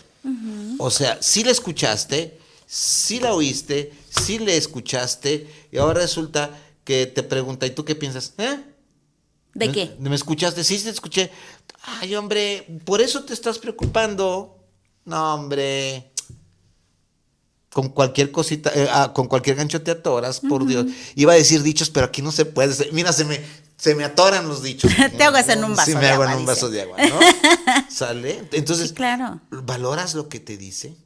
[0.77, 6.51] O sea, si la escuchaste, si la oíste, si le escuchaste, y ahora resulta
[6.85, 8.35] que te pregunta, ¿y tú qué piensas?
[8.37, 8.63] ¿Eh?
[9.55, 9.97] ¿De ¿Me- qué?
[9.99, 10.65] ¿Me escuchaste?
[10.65, 11.31] Sí, te escuché.
[11.83, 14.59] Ay, hombre, por eso te estás preocupando.
[15.07, 16.11] No, hombre.
[17.75, 20.87] Con cualquier cosita, eh, ah, con cualquier gancho te atoras, por Dios.
[21.17, 22.91] Iba a decir dichos, pero aquí no se puede.
[22.93, 23.41] Mira, se me,
[23.77, 24.93] se me atoran los dichos.
[25.19, 26.55] Te ahogas en un vaso Sí, me de hago agua, en un dice.
[26.55, 27.19] vaso de agua, ¿no?
[27.91, 28.49] ¿Sale?
[28.53, 29.41] Entonces, Sí, claro.
[29.51, 30.97] ¿valoras lo que te dice?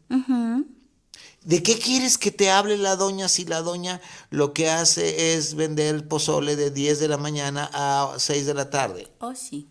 [1.44, 5.54] ¿De qué quieres que te hable la doña si la doña lo que hace es
[5.54, 9.08] vender el pozole de 10 de la mañana a 6 de la tarde?
[9.20, 9.68] Oh, sí.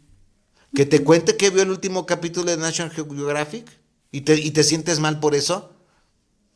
[0.74, 3.68] Que te cuente que vio el último capítulo de National Geographic
[4.12, 5.72] y te, y te sientes mal por eso,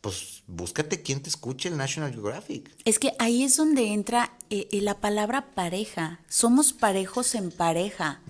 [0.01, 2.75] pues búscate quien te escuche el National Geographic.
[2.85, 6.19] Es que ahí es donde entra eh, eh, la palabra pareja.
[6.27, 8.21] Somos parejos en pareja.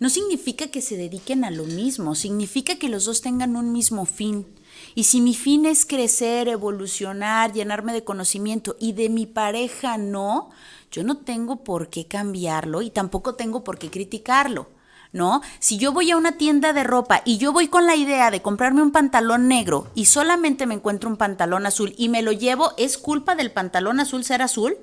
[0.00, 4.04] No significa que se dediquen a lo mismo, significa que los dos tengan un mismo
[4.04, 4.46] fin.
[4.94, 10.50] Y si mi fin es crecer, evolucionar, llenarme de conocimiento y de mi pareja no,
[10.90, 14.68] yo no tengo por qué cambiarlo y tampoco tengo por qué criticarlo.
[15.12, 15.40] ¿No?
[15.58, 18.42] Si yo voy a una tienda de ropa y yo voy con la idea de
[18.42, 22.72] comprarme un pantalón negro y solamente me encuentro un pantalón azul y me lo llevo,
[22.76, 24.76] ¿es culpa del pantalón azul ser azul?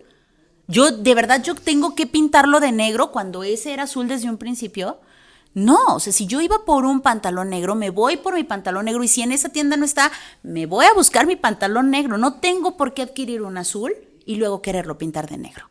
[0.67, 4.38] Yo, de verdad, yo tengo que pintarlo de negro cuando ese era azul desde un
[4.38, 4.99] principio.
[5.53, 8.85] No, o sea, si yo iba por un pantalón negro, me voy por mi pantalón
[8.85, 10.11] negro y si en esa tienda no está,
[10.43, 12.17] me voy a buscar mi pantalón negro.
[12.17, 13.93] No tengo por qué adquirir un azul
[14.26, 15.69] y luego quererlo pintar de negro.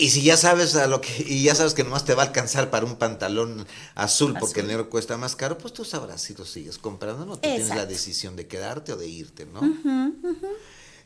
[0.00, 2.26] Y si ya sabes a lo que, y ya sabes que nomás te va a
[2.26, 6.34] alcanzar para un pantalón azul, porque el negro cuesta más caro, pues tú sabrás si
[6.34, 9.60] lo sigues comprando, no tú tienes la decisión de quedarte o de irte, ¿no?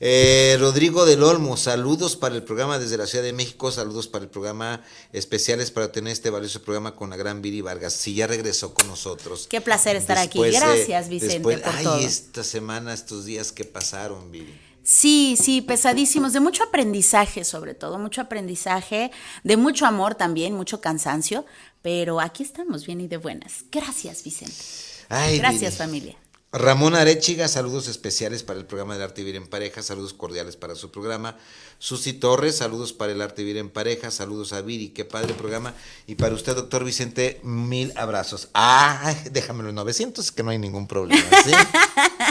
[0.00, 4.24] Eh, Rodrigo del Olmo, saludos para el programa desde la Ciudad de México, saludos para
[4.24, 4.82] el programa
[5.12, 7.92] especiales para tener este valioso programa con la gran Viri Vargas.
[7.94, 9.46] Sí, ya regresó con nosotros.
[9.48, 10.38] Qué placer estar aquí.
[10.42, 11.98] Después de- Gracias, Vicente, después- por ay, todo.
[11.98, 14.52] esta semana, estos días que pasaron, Viri.
[14.84, 19.10] Sí, sí, pesadísimos, de mucho aprendizaje sobre todo, mucho aprendizaje,
[19.42, 21.46] de mucho amor también, mucho cansancio,
[21.80, 23.64] pero aquí estamos bien y de buenas.
[23.72, 24.62] Gracias, Vicente.
[25.08, 26.16] Ay, Gracias, familia.
[26.56, 30.76] Ramón Arechiga, saludos especiales para el programa del Arte Vivir en Pareja, saludos cordiales para
[30.76, 31.36] su programa.
[31.80, 35.74] Susi Torres, saludos para el Arte Vivir en Pareja, saludos a Viri, qué padre programa.
[36.06, 38.50] Y para usted, doctor Vicente, mil abrazos.
[38.54, 41.50] Ah, déjamelo en 900, que no hay ningún problema, ¿sí?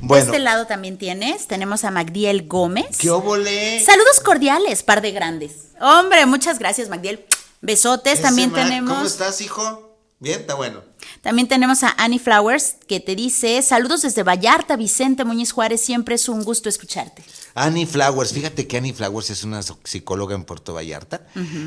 [0.00, 2.98] De bueno, este lado también tienes, tenemos a Magdiel Gómez.
[2.98, 3.82] ¿qué óvole?
[3.84, 5.68] Saludos cordiales, par de grandes.
[5.80, 7.24] Hombre, muchas gracias, Magdiel.
[7.60, 8.14] Besotes.
[8.14, 8.94] Ese También Mac, tenemos.
[8.94, 9.96] ¿Cómo estás, hijo?
[10.18, 10.82] Bien, está bueno.
[11.22, 15.80] También tenemos a Annie Flowers que te dice: Saludos desde Vallarta, Vicente Muñiz Juárez.
[15.80, 17.22] Siempre es un gusto escucharte.
[17.54, 21.26] Annie Flowers, fíjate que Annie Flowers es una psicóloga en Puerto Vallarta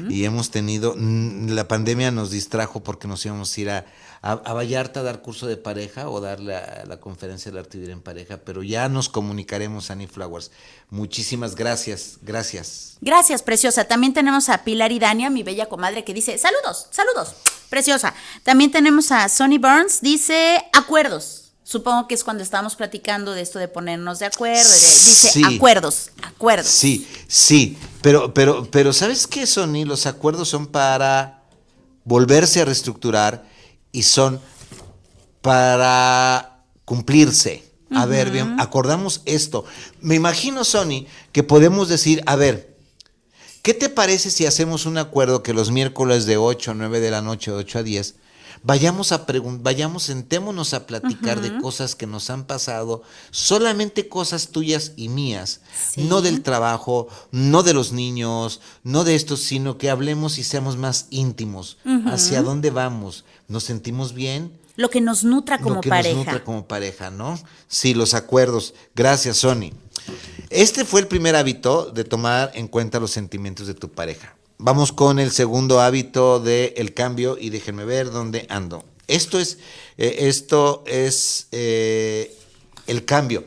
[0.09, 3.85] y hemos tenido, la pandemia nos distrajo porque nos íbamos a ir a,
[4.25, 7.77] a- a Vallarta a dar curso de pareja o dar la, la conferencia del arte
[7.77, 10.49] vivir en pareja, pero ya nos comunicaremos, Annie Flowers.
[10.89, 12.95] Muchísimas gracias, gracias.
[13.01, 13.83] Gracias, preciosa.
[13.83, 17.33] También tenemos a Pilar y Dania, mi bella comadre, que dice: Saludos, saludos.
[17.69, 18.13] Preciosa.
[18.43, 21.39] También tenemos a Sonny Burns, dice: Acuerdos.
[21.65, 24.69] Supongo que es cuando estábamos platicando de esto de ponernos de acuerdo.
[24.69, 25.43] de- dice: Sí.
[25.43, 26.67] Acuerdos, acuerdos.
[26.67, 29.83] Sí, sí, pero, pero, pero ¿sabes qué, Sony?
[29.85, 31.41] Los acuerdos son para
[32.05, 33.51] volverse a reestructurar
[33.93, 34.41] y son
[35.41, 37.63] para cumplirse.
[37.91, 39.65] A ver, bien, acordamos esto.
[40.01, 42.75] Me imagino, Sony, que podemos decir, a ver,
[43.61, 47.11] ¿qué te parece si hacemos un acuerdo que los miércoles de 8 a 9 de
[47.11, 48.15] la noche, de 8 a 10,
[48.63, 49.25] vayamos a
[49.59, 55.61] vayamos, sentémonos a platicar de cosas que nos han pasado, solamente cosas tuyas y mías,
[55.91, 56.03] Sí.
[56.05, 60.77] no del trabajo, no de los niños, no de esto, sino que hablemos y seamos
[60.77, 61.77] más íntimos.
[62.07, 63.25] ¿Hacia dónde vamos?
[63.47, 64.51] ¿Nos sentimos bien?
[64.75, 66.15] Lo que nos nutra como lo que pareja.
[66.15, 67.39] nos nutra como pareja, ¿no?
[67.67, 68.73] Sí, los acuerdos.
[68.95, 69.71] Gracias, Sony.
[70.49, 74.35] Este fue el primer hábito de tomar en cuenta los sentimientos de tu pareja.
[74.57, 78.85] Vamos con el segundo hábito del el cambio y déjenme ver dónde ando.
[79.07, 79.57] Esto es,
[79.97, 82.35] eh, esto es eh,
[82.87, 83.45] el cambio.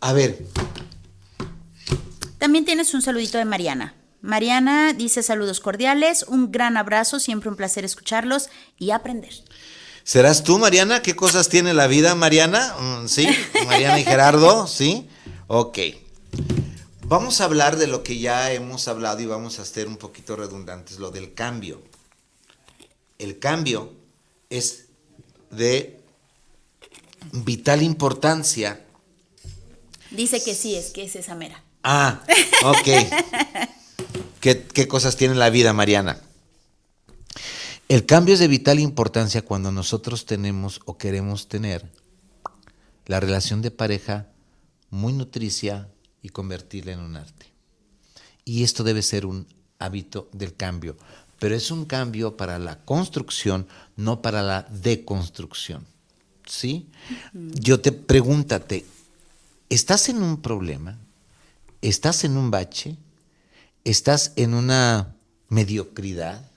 [0.00, 0.44] A ver,
[2.38, 3.94] También tienes un saludito de Mariana.
[4.22, 8.48] Mariana dice saludos cordiales, un gran abrazo, siempre un placer escucharlos
[8.78, 9.32] y aprender.
[10.04, 11.02] ¿serás tú, Mariana?
[11.02, 12.74] ¿Qué cosas tiene la vida, Mariana?
[12.78, 13.28] Mm, ¿Sí?
[13.66, 15.08] Mariana y Gerardo, ¿sí?
[15.46, 15.78] Ok.
[17.04, 20.36] Vamos a hablar de lo que ya hemos hablado y vamos a ser un poquito
[20.36, 21.82] redundantes, lo del cambio.
[23.18, 23.92] El cambio
[24.48, 24.86] es
[25.50, 26.00] de
[27.32, 28.80] vital importancia.
[30.10, 31.62] Dice que sí, es que es esa mera.
[31.82, 32.20] Ah,
[32.64, 32.88] ok.
[34.40, 36.18] ¿Qué, qué cosas tiene la vida, Mariana?
[37.88, 41.84] El cambio es de vital importancia cuando nosotros tenemos o queremos tener
[43.06, 44.28] la relación de pareja
[44.90, 45.88] muy nutricia
[46.22, 47.46] y convertirla en un arte.
[48.44, 49.46] Y esto debe ser un
[49.78, 50.96] hábito del cambio,
[51.38, 53.66] pero es un cambio para la construcción,
[53.96, 55.86] no para la deconstrucción.
[56.46, 56.88] ¿Sí?
[57.32, 58.84] Yo te pregúntate,
[59.68, 60.98] ¿estás en un problema?
[61.80, 62.96] ¿Estás en un bache?
[63.84, 65.16] ¿Estás en una
[65.48, 66.50] mediocridad?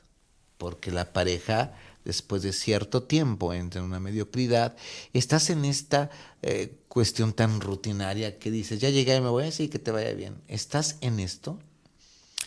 [0.57, 1.73] Porque la pareja,
[2.05, 4.75] después de cierto tiempo, entra en una mediocridad.
[5.13, 6.09] Estás en esta
[6.41, 9.91] eh, cuestión tan rutinaria que dices, ya llegué y me voy a decir que te
[9.91, 10.35] vaya bien.
[10.47, 11.59] ¿Estás en esto?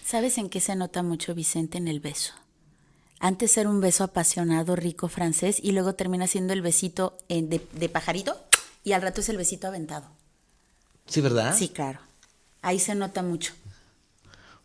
[0.04, 2.34] ¿Sabes en qué se nota mucho Vicente en el beso?
[3.18, 7.66] Antes era un beso apasionado, rico, francés, y luego termina siendo el besito eh, de,
[7.72, 8.38] de pajarito,
[8.84, 10.06] y al rato es el besito aventado.
[11.06, 11.56] Sí, ¿verdad?
[11.56, 11.98] Sí, claro.
[12.62, 13.54] Ahí se nota mucho.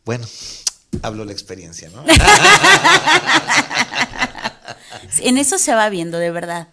[0.06, 0.26] Bueno,
[1.02, 2.04] hablo la experiencia, ¿no?
[5.20, 6.70] En eso se va viendo, de verdad.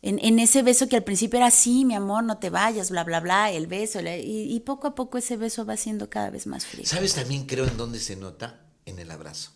[0.00, 3.04] En, en ese beso que al principio era sí, mi amor, no te vayas, bla,
[3.04, 4.00] bla, bla, el beso.
[4.00, 6.86] la- y, y poco a poco ese beso va siendo cada vez más frío.
[6.86, 8.60] ¿Sabes también creo en dónde se nota?
[8.86, 9.50] En el abrazo.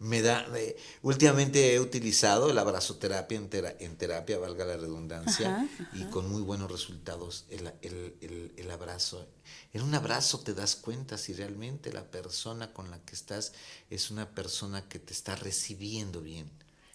[0.00, 5.58] Me da, eh, últimamente he utilizado el abrazoterapia en, tera- en terapia, valga la redundancia,
[5.92, 9.26] y con muy buenos resultados el, el- el- el abrazo.
[9.72, 13.52] En un abrazo te das cuenta si realmente la persona con la que estás
[13.90, 16.48] es una persona que te está recibiendo bien.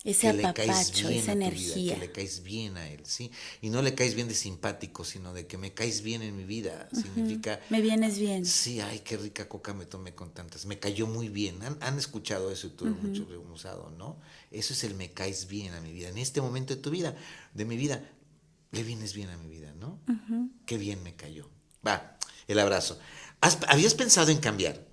[0.04, 1.93] Ese que le caes apapacho, bien esa a tu vida, energía.
[1.95, 3.32] que le caes bien a él, ¿sí?
[3.62, 6.43] Y no le caes bien de simpático, sino de que me caes bien en mi
[6.43, 6.89] vida.
[6.93, 8.45] Significa Me vienes bien.
[8.45, 10.66] Sí, ay, qué rica coca me tomé con tantas.
[10.66, 11.62] Me cayó muy bien.
[11.64, 14.20] Han, han escuchado eso y tú mucho lo hemos usado, ¿no?
[14.51, 16.10] Eso es el me caes bien a mi vida.
[16.10, 17.16] En este momento de tu vida,
[17.54, 18.04] de mi vida,
[18.72, 19.99] le vienes bien a mi vida, ¿no?
[20.66, 21.49] Qué bien me cayó.
[21.86, 22.99] Va, el abrazo.
[23.39, 24.86] ¿Has- ¿Habías pensado en cambiar?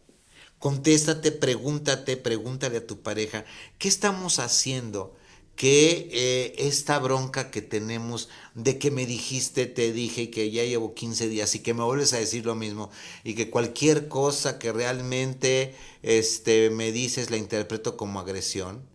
[0.60, 3.46] Contéstate, pregúntate, pregúntale a tu pareja,
[3.78, 5.16] ¿qué estamos haciendo
[5.56, 10.62] que eh, esta bronca que tenemos de que me dijiste, te dije y que ya
[10.64, 12.90] llevo 15 días y que me vuelves a decir lo mismo
[13.24, 18.86] y que cualquier cosa que realmente este, me dices la interpreto como agresión.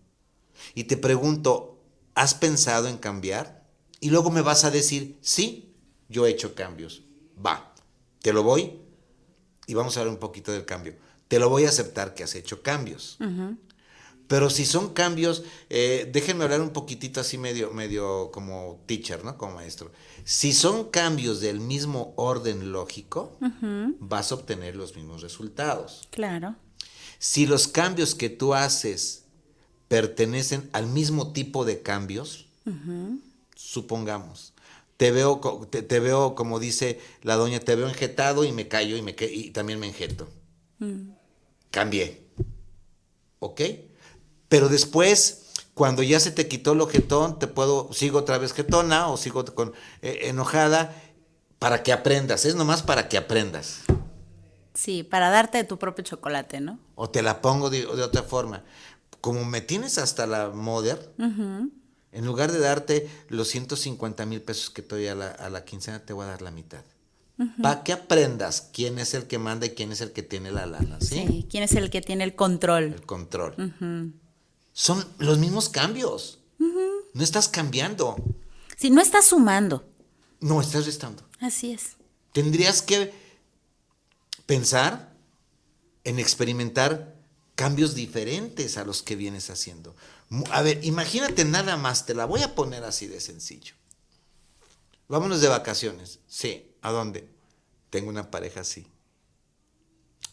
[0.74, 1.80] Y te pregunto,
[2.14, 3.66] ¿has pensado en cambiar?
[4.00, 5.74] Y luego me vas a decir, sí,
[6.08, 7.02] yo he hecho cambios.
[7.44, 7.74] Va,
[8.22, 8.72] te lo voy
[9.66, 10.94] y vamos a ver un poquito del cambio.
[11.28, 13.18] Te lo voy a aceptar que has hecho cambios.
[14.28, 19.38] Pero si son cambios, eh, déjenme hablar un poquitito así medio, medio como teacher, ¿no?
[19.38, 19.92] Como maestro.
[20.24, 23.36] Si son cambios del mismo orden lógico,
[24.00, 26.08] vas a obtener los mismos resultados.
[26.10, 26.56] Claro.
[27.18, 29.24] Si los cambios que tú haces
[29.88, 32.46] pertenecen al mismo tipo de cambios,
[33.54, 34.54] supongamos,
[34.96, 39.02] te veo, te, veo, como dice la doña, te veo enjetado y me callo y,
[39.02, 40.28] me, y también me enjeto.
[40.78, 41.10] Mm.
[41.70, 42.26] Cambié.
[43.38, 43.60] ¿Ok?
[44.48, 49.08] Pero después, cuando ya se te quitó el ojetón, te puedo, sigo otra vez jetona
[49.08, 50.94] o sigo con, eh, enojada,
[51.58, 53.80] para que aprendas, es nomás para que aprendas.
[54.74, 56.78] Sí, para darte tu propio chocolate, ¿no?
[56.94, 58.62] O te la pongo de, otra forma.
[59.20, 64.82] Como me tienes hasta la moder, en lugar de darte los 150 mil pesos que
[64.82, 66.84] te doy a la, a la, quincena, te voy a dar la mitad.
[67.62, 70.64] Para que aprendas quién es el que manda y quién es el que tiene la
[70.64, 71.24] lana, ¿sí?
[71.26, 72.94] Sí, quién es el que tiene el control.
[72.94, 74.14] El control
[74.76, 76.38] son los mismos cambios.
[76.58, 78.16] No estás cambiando.
[78.76, 79.88] Si no estás sumando.
[80.38, 81.26] No, estás restando.
[81.40, 81.96] Así es.
[82.32, 83.10] Tendrías que
[84.44, 85.14] pensar
[86.04, 87.16] en experimentar
[87.54, 89.96] cambios diferentes a los que vienes haciendo.
[90.50, 93.74] A ver, imagínate nada más, te la voy a poner así de sencillo.
[95.08, 96.18] Vámonos de vacaciones.
[96.28, 97.28] Sí, ¿a dónde?
[97.90, 98.86] Tengo una pareja así.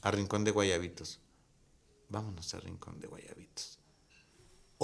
[0.01, 1.19] A Rincón de Guayabitos.
[2.09, 3.33] Vámonos a Rincón de Guayabitos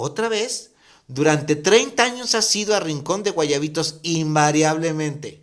[0.00, 0.72] otra vez,
[1.08, 5.42] durante 30 años has ido a Rincón de Guayabitos invariablemente.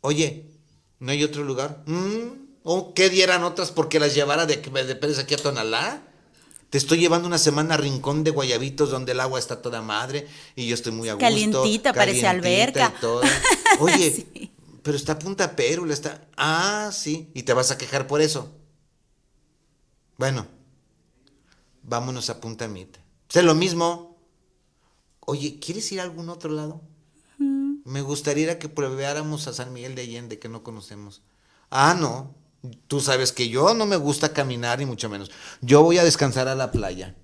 [0.00, 0.46] Oye,
[0.98, 1.82] ¿no hay otro lugar?
[1.86, 6.02] Mm, ¿O qué dieran otras porque las llevara de, de Pérez aquí a Tonalá?
[6.70, 10.26] Te estoy llevando una semana a Rincón de Guayabitos donde el agua está toda madre
[10.54, 11.24] y yo estoy muy a gusto.
[11.24, 12.92] Calientita, parece alberca.
[13.80, 14.50] Oye,
[14.82, 16.28] pero está a punta pérula, está...
[16.36, 18.54] Ah, sí, y te vas a quejar por eso.
[20.16, 20.46] Bueno,
[21.82, 22.98] vámonos a Punta Mita.
[23.28, 24.18] Sé lo mismo.
[25.20, 26.82] Oye, ¿quieres ir a algún otro lado?
[27.38, 31.22] Me gustaría que probáramos a San Miguel de Allende, que no conocemos.
[31.70, 32.34] Ah, no.
[32.88, 35.30] Tú sabes que yo no me gusta caminar, ni mucho menos.
[35.60, 37.14] Yo voy a descansar a la playa.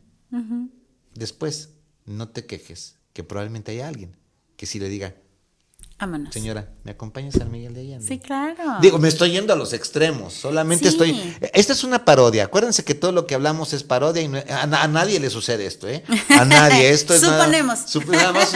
[1.14, 1.70] Después,
[2.06, 4.16] no te quejes, que probablemente haya alguien
[4.56, 5.14] que si le diga,
[6.30, 8.06] Señora, ¿me acompañas San Miguel de Allende?
[8.06, 8.78] Sí, claro.
[8.80, 10.32] Digo, me estoy yendo a los extremos.
[10.32, 11.36] Solamente estoy.
[11.52, 12.44] Esta es una parodia.
[12.44, 16.04] Acuérdense que todo lo que hablamos es parodia y a, nadie le sucede esto, ¿eh?
[16.30, 16.90] A nadie.
[16.94, 17.94] Esto es Suponemos.
[18.06, 18.52] Nada, más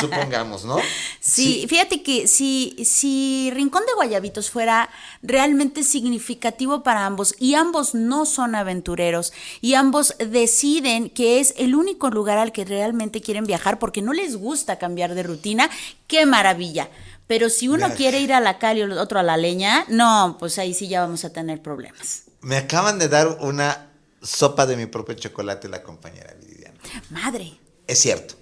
[0.00, 0.78] supongamos, ¿no?
[1.20, 4.88] Sí, fíjate que si, si Rincón de Guayabitos fuera
[5.22, 11.74] realmente significativo para ambos y ambos no son aventureros y ambos deciden que es el
[11.74, 15.70] único lugar al que realmente quieren viajar porque no les gusta cambiar de rutina,
[16.06, 16.85] qué maravilla.
[17.26, 20.36] Pero si uno quiere ir a la calle y el otro a la leña, no,
[20.38, 22.22] pues ahí sí ya vamos a tener problemas.
[22.40, 23.90] Me acaban de dar una
[24.22, 26.78] sopa de mi propio chocolate la compañera Viviana.
[27.10, 27.58] Madre.
[27.86, 28.34] Es cierto.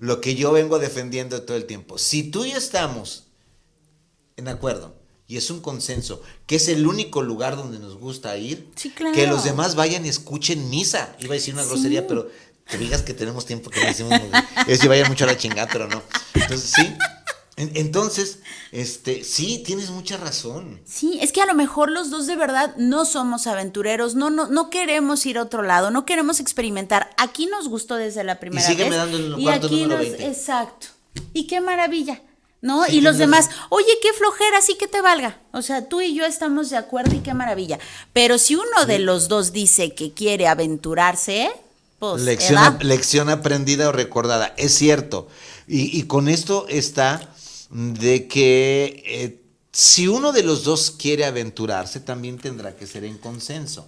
[0.00, 1.98] Lo que yo vengo defendiendo todo el tiempo.
[1.98, 3.28] Si tú y estamos
[4.36, 8.70] en acuerdo y es un consenso, que es el único lugar donde nos gusta ir,
[9.14, 11.14] que los demás vayan y escuchen misa.
[11.18, 12.30] Iba a decir una grosería, pero
[12.68, 14.20] te digas que tenemos tiempo que no decimos,
[14.66, 16.02] es que vayan mucho a la chingada, pero no.
[16.34, 16.94] Entonces, sí,
[17.58, 18.38] entonces,
[18.70, 20.80] este, sí, tienes mucha razón.
[20.84, 24.46] Sí, es que a lo mejor los dos de verdad no somos aventureros, no, no,
[24.46, 27.10] no queremos ir a otro lado, no queremos experimentar.
[27.16, 30.26] Aquí nos gustó desde la primera y sígueme dando el cuarto aquí número 20.
[30.26, 30.86] Exacto.
[31.32, 32.22] Y qué maravilla.
[32.60, 32.88] ¿No?
[32.88, 35.38] y los demás, oye, qué flojera, sí que te valga.
[35.52, 37.78] O sea, tú y yo estamos de acuerdo y qué maravilla.
[38.12, 41.52] Pero si uno de los dos dice que quiere aventurarse,
[42.00, 42.22] pues.
[42.22, 44.54] Lección, lección aprendida o recordada.
[44.56, 45.28] Es cierto.
[45.66, 47.32] Y, y con esto está
[47.70, 49.42] de que eh,
[49.72, 53.86] si uno de los dos quiere aventurarse, también tendrá que ser en consenso.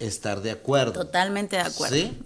[0.00, 0.92] Estar de acuerdo.
[0.92, 1.96] Totalmente de acuerdo.
[1.96, 2.16] ¿Sí?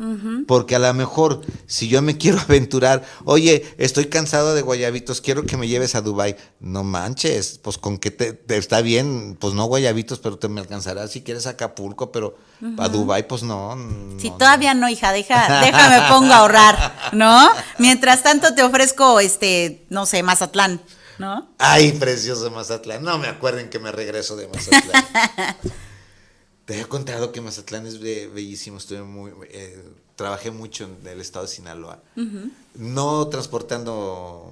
[0.47, 5.45] Porque a lo mejor, si yo me quiero aventurar, oye, estoy cansado de guayabitos, quiero
[5.45, 6.37] que me lleves a Dubai.
[6.61, 11.09] No manches, pues con que te, está bien, pues no guayabitos, pero te me alcanzará
[11.09, 12.37] si quieres Acapulco, pero
[12.77, 13.77] a Dubai, pues no.
[14.19, 17.49] Si todavía no, hija, deja, déjame pongo a ahorrar, ¿no?
[17.79, 20.83] Mientras tanto te ofrezco, este, no sé, Mazatlán,
[21.19, 21.49] ¿no?
[21.59, 23.03] Ay, precioso Mazatlán.
[23.03, 25.05] No me acuerden que me regreso de Mazatlán.
[26.73, 29.79] Te he contado que Mazatlán es be- bellísimo, estuve muy, eh,
[30.17, 32.03] trabajé mucho en el estado de Sinaloa.
[32.77, 34.51] No transportando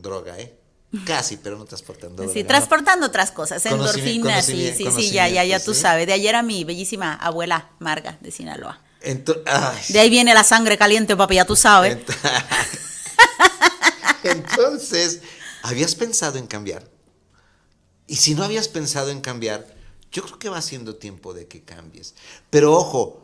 [0.00, 0.56] droga, ¿eh?
[1.04, 2.32] Casi, pero no transportando droga.
[2.32, 2.46] Sí, ¿no?
[2.46, 6.06] transportando otras cosas, endorfinas, sí, sí, sí, ya, ya, ya tú sabes.
[6.06, 8.80] De ayer a mi bellísima abuela Marga de Sinaloa.
[9.46, 11.98] Ay, De ahí viene la sangre caliente, papi, ya tú sabes.
[11.98, 12.16] ent-
[14.22, 15.20] Entonces,
[15.62, 16.88] ¿habías pensado en cambiar?
[18.06, 19.66] Y si no habías pensado en cambiar,
[20.12, 22.14] yo creo que va siendo tiempo de que cambies.
[22.50, 23.22] Pero ojo,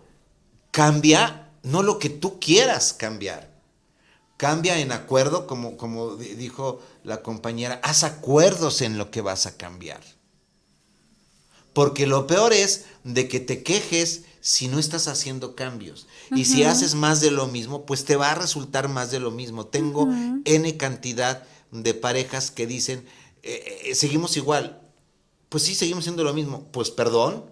[0.71, 3.53] cambia no lo que tú quieras cambiar.
[4.37, 9.47] Cambia en acuerdo, como, como di- dijo la compañera, haz acuerdos en lo que vas
[9.47, 10.01] a cambiar.
[11.73, 16.07] Porque lo peor es de que te quejes si no estás haciendo cambios.
[16.35, 19.31] Y si haces más de lo mismo, pues te va a resultar más de lo
[19.31, 19.67] mismo.
[19.67, 20.09] Tengo
[20.45, 23.07] N cantidad de parejas que dicen,
[23.43, 24.82] eh, eh, seguimos igual.
[25.53, 26.67] Pues sí, seguimos siendo lo mismo.
[26.73, 27.45] Pues perdón,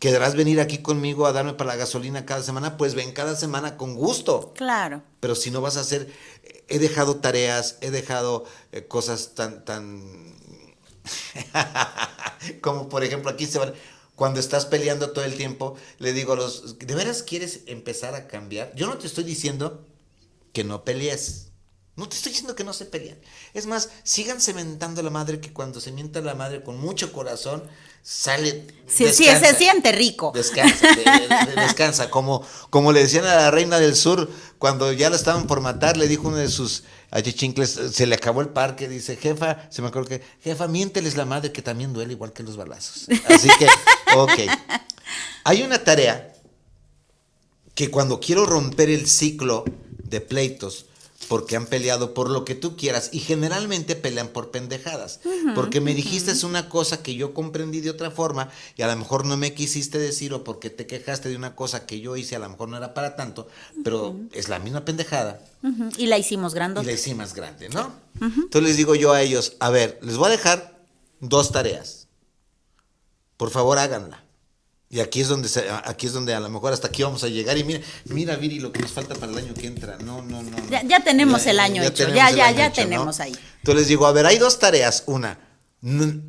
[0.00, 2.76] ¿querrás venir aquí conmigo a darme para la gasolina cada semana?
[2.76, 4.52] Pues ven cada semana con gusto.
[4.56, 5.04] Claro.
[5.20, 6.12] Pero si no vas a hacer,
[6.66, 10.34] he dejado tareas, he dejado eh, cosas tan, tan,
[12.60, 13.72] como por ejemplo aquí se van,
[14.16, 18.26] cuando estás peleando todo el tiempo, le digo a los, ¿de veras quieres empezar a
[18.26, 18.74] cambiar?
[18.74, 19.86] Yo no te estoy diciendo
[20.52, 21.47] que no pelees.
[21.98, 23.18] No te estoy diciendo que no se peleen.
[23.54, 27.64] Es más, sigan cementando la madre que cuando se mienta la madre con mucho corazón,
[28.02, 28.66] sale.
[28.86, 30.30] Sí, sí, se siente rico.
[30.34, 32.08] Descansa, de- de- de- descansa.
[32.08, 35.96] Como, como le decían a la reina del sur, cuando ya la estaban por matar,
[35.96, 39.88] le dijo uno de sus achichincles, se le acabó el parque, dice, jefa, se me
[39.88, 43.08] acuerdo que, jefa, miénteles la madre que también duele igual que los balazos.
[43.28, 43.66] Así que,
[44.14, 44.32] ok.
[45.44, 46.32] Hay una tarea
[47.74, 49.64] que cuando quiero romper el ciclo
[49.98, 50.86] de pleitos,
[51.28, 55.20] porque han peleado por lo que tú quieras y generalmente pelean por pendejadas,
[55.54, 59.26] porque me dijiste una cosa que yo comprendí de otra forma y a lo mejor
[59.26, 62.38] no me quisiste decir o porque te quejaste de una cosa que yo hice, a
[62.38, 63.48] lo mejor no era para tanto,
[63.84, 65.40] pero es la misma pendejada
[65.96, 66.82] Y la hicimos y grande.
[66.82, 67.92] la hice más grande, ¿no?
[68.20, 70.78] Entonces les digo yo a ellos, a ver, les voy a dejar
[71.20, 72.08] dos tareas.
[73.36, 74.24] Por favor, háganla.
[74.90, 77.28] Y aquí es donde se- aquí es donde a lo mejor hasta aquí vamos a
[77.28, 79.98] llegar y mira, mira Viri lo que nos falta para el año que entra.
[79.98, 80.50] No, no, no.
[80.50, 80.68] no.
[80.70, 82.88] Ya- ya tenemos el año hecho, ya, el ya, ya hecho, ¿no?
[82.88, 83.32] tenemos ahí.
[83.58, 85.02] Entonces les digo, a ver, hay dos tareas.
[85.06, 85.38] Una,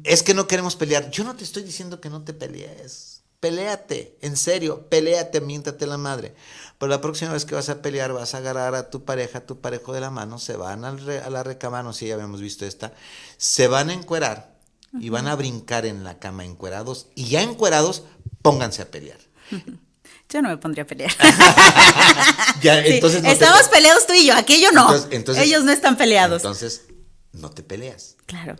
[0.04, 1.10] es que no queremos pelear.
[1.10, 3.22] Yo no te estoy diciendo que no te pelees.
[3.40, 6.36] Peléate, en serio, peléate, miéntate la madre.
[6.78, 9.46] Pero la próxima vez que vas a pelear, vas a agarrar a tu pareja, a
[9.46, 12.08] tu parejo de la mano, se van al re- a la recama, no sé si
[12.08, 12.92] ya habíamos visto esta,
[13.38, 14.58] se van a encuerar
[15.00, 18.04] y van a brincar en la cama encuerados y ya encuerados,
[18.42, 19.20] pónganse a pelear.
[20.30, 21.12] Yo no me pondría a pelear.
[22.62, 24.82] Ya, Sí, entonces no te- Estamos peleados tú y yo, aquello no.
[24.94, 26.42] Entonces- entonces- Ellos no están peleados.
[26.44, 26.84] Entonces,
[27.32, 28.16] no te peleas.
[28.26, 28.56] claro.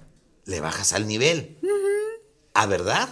[0.46, 1.60] le bajas al nivel.
[2.56, 3.08] ¿A verdad?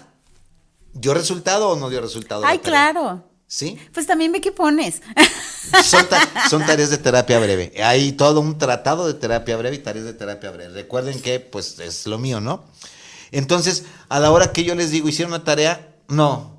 [0.93, 2.41] ¿Dio resultado o no dio resultado?
[2.45, 3.29] Ay, claro.
[3.45, 3.77] ¿Sí?
[3.93, 5.01] Pues también ve qué pones.
[5.83, 7.73] Son, ta- son tareas de terapia breve.
[7.83, 10.73] Hay todo un tratado de terapia breve y tareas de terapia breve.
[10.73, 12.65] Recuerden que, pues, es lo mío, ¿no?
[13.31, 15.95] Entonces, a la hora que yo les digo, ¿hicieron una tarea?
[16.07, 16.56] No.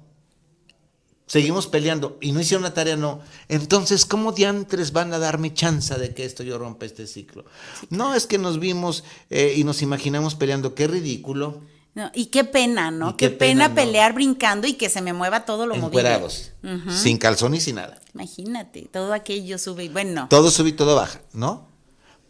[1.28, 2.18] Seguimos peleando.
[2.22, 2.96] ¿Y no hicieron una tarea?
[2.96, 3.20] No.
[3.48, 7.44] Entonces, ¿cómo diantres van a darme chance de que esto yo rompa este ciclo?
[7.90, 10.74] No, es que nos vimos eh, y nos imaginamos peleando.
[10.74, 11.60] Qué ridículo.
[11.94, 13.16] No, y qué pena, ¿no?
[13.16, 13.74] Qué, qué pena, pena, ¿no?
[13.74, 16.52] pelear brincando y que se me mueva todo lo encuerados,
[16.90, 18.00] sin calzón y sin nada.
[18.14, 20.28] Imagínate, todo aquello sube y bueno.
[20.30, 21.66] Todo sube y todo baja, ¿no?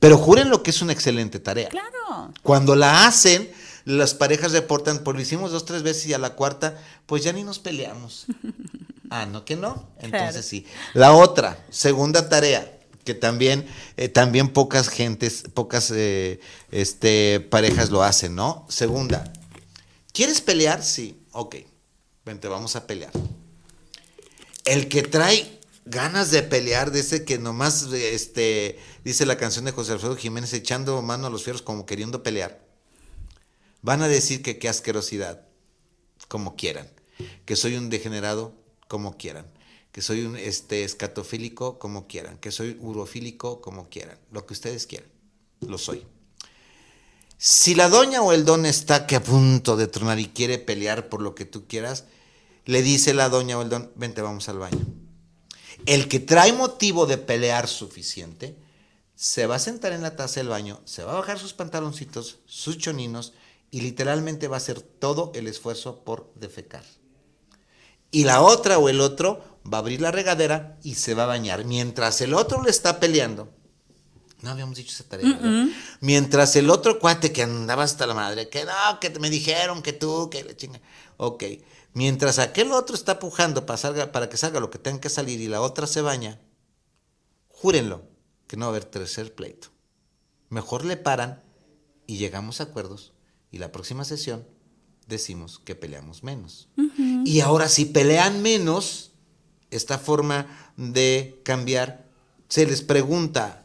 [0.01, 1.69] Pero juren lo que es una excelente tarea.
[1.69, 2.33] Claro.
[2.43, 3.51] Cuando la hacen,
[3.85, 7.33] las parejas reportan, pues lo hicimos dos, tres veces y a la cuarta, pues ya
[7.33, 8.27] ni nos peleamos.
[9.11, 9.91] ah, ¿no que no?
[9.99, 10.43] Entonces Claro.
[10.43, 10.67] sí.
[10.95, 16.41] La otra, segunda tarea, que también, eh, también pocas gentes, pocas eh,
[16.71, 18.67] este, parejas lo hacen, ¿no?
[18.69, 19.33] Segunda,
[20.13, 20.83] ¿quieres pelear?
[20.83, 21.57] Sí, ok,
[22.25, 23.13] vente, vamos a pelear.
[24.65, 29.73] El que trae ganas de pelear, de ese que nomás, este, dice la canción de
[29.73, 32.61] José Alfredo Jiménez, echando mano a los fierros como queriendo pelear,
[33.81, 35.47] van a decir que qué asquerosidad,
[36.29, 36.91] como quieran,
[37.47, 38.53] que soy un degenerado,
[38.89, 39.47] como quieran,
[39.93, 44.87] que soy un este, escatofílico, como quieran, que soy urofílico, como quieran, lo que ustedes
[44.87, 45.09] quieran,
[45.61, 46.05] lo soy.
[47.37, 51.09] Si la doña o el don está que a punto de tronar y quiere pelear
[51.09, 52.05] por lo que tú quieras,
[52.65, 54.85] le dice la doña o el don, vente, vamos al baño.
[55.87, 58.57] El que trae motivo de pelear suficiente,
[59.15, 62.39] se va a sentar en la taza del baño, se va a bajar sus pantaloncitos,
[62.47, 63.33] sus choninos,
[63.71, 66.85] y literalmente va a hacer todo el esfuerzo por defecar.
[68.11, 71.27] Y la otra o el otro va a abrir la regadera y se va a
[71.27, 71.65] bañar.
[71.65, 73.53] Mientras el otro le está peleando.
[74.41, 75.27] No habíamos dicho esa tarea.
[76.01, 79.93] Mientras el otro cuate que andaba hasta la madre, que no, que me dijeron que
[79.93, 80.81] tú, que la chinga.
[81.17, 81.45] Ok.
[81.93, 85.41] Mientras aquel otro está pujando para, salga- para que salga lo que tenga que salir
[85.41, 86.39] y la otra se baña,
[87.49, 88.03] júrenlo
[88.47, 89.69] que no va a haber tercer pleito.
[90.49, 91.43] Mejor le paran
[92.07, 93.13] y llegamos a acuerdos
[93.51, 94.47] y la próxima sesión
[95.07, 96.69] decimos que peleamos menos.
[97.25, 99.11] Y ahora si pelean menos,
[99.71, 100.47] esta forma
[100.77, 102.07] de cambiar,
[102.49, 103.65] se les pregunta,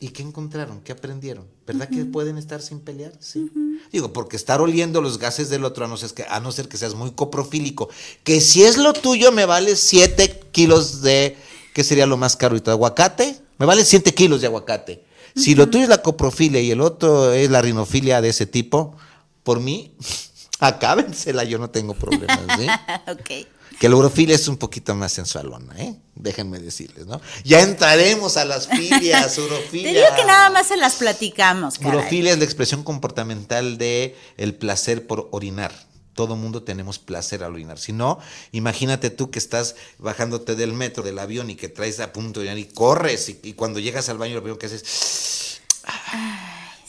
[0.00, 0.80] ¿y qué encontraron?
[0.80, 1.46] ¿Qué aprendieron?
[1.66, 3.12] ¿Verdad que pueden estar sin pelear?
[3.20, 3.50] Sí.
[3.92, 6.68] Digo, porque estar oliendo los gases del otro, a no, ser que, a no ser
[6.68, 7.88] que seas muy coprofílico,
[8.22, 11.36] que si es lo tuyo me vale 7 kilos de,
[11.72, 12.52] ¿qué sería lo más caro?
[12.52, 12.72] ahorita?
[12.72, 13.38] ¿Aguacate?
[13.58, 15.04] Me vale 7 kilos de aguacate.
[15.36, 18.96] Si lo tuyo es la coprofilia y el otro es la rinofilia de ese tipo,
[19.42, 19.92] por mí,
[20.60, 22.66] acábensela, yo no tengo problemas, ¿sí?
[23.10, 23.48] ok.
[23.78, 25.96] Que la urofilia es un poquito más sensualona, ¿eh?
[26.14, 27.20] Déjenme decirles, ¿no?
[27.42, 29.92] Ya entraremos a las filias, urofilia.
[29.92, 31.98] Te digo que nada más se las platicamos, caray.
[31.98, 35.72] Urofilia es la expresión comportamental de el placer por orinar.
[36.14, 37.80] Todo mundo tenemos placer al orinar.
[37.80, 38.20] Si no,
[38.52, 42.50] imagínate tú que estás bajándote del metro, del avión y que traes a punto de
[42.50, 45.60] orinar y corres y, y cuando llegas al baño lo primero que haces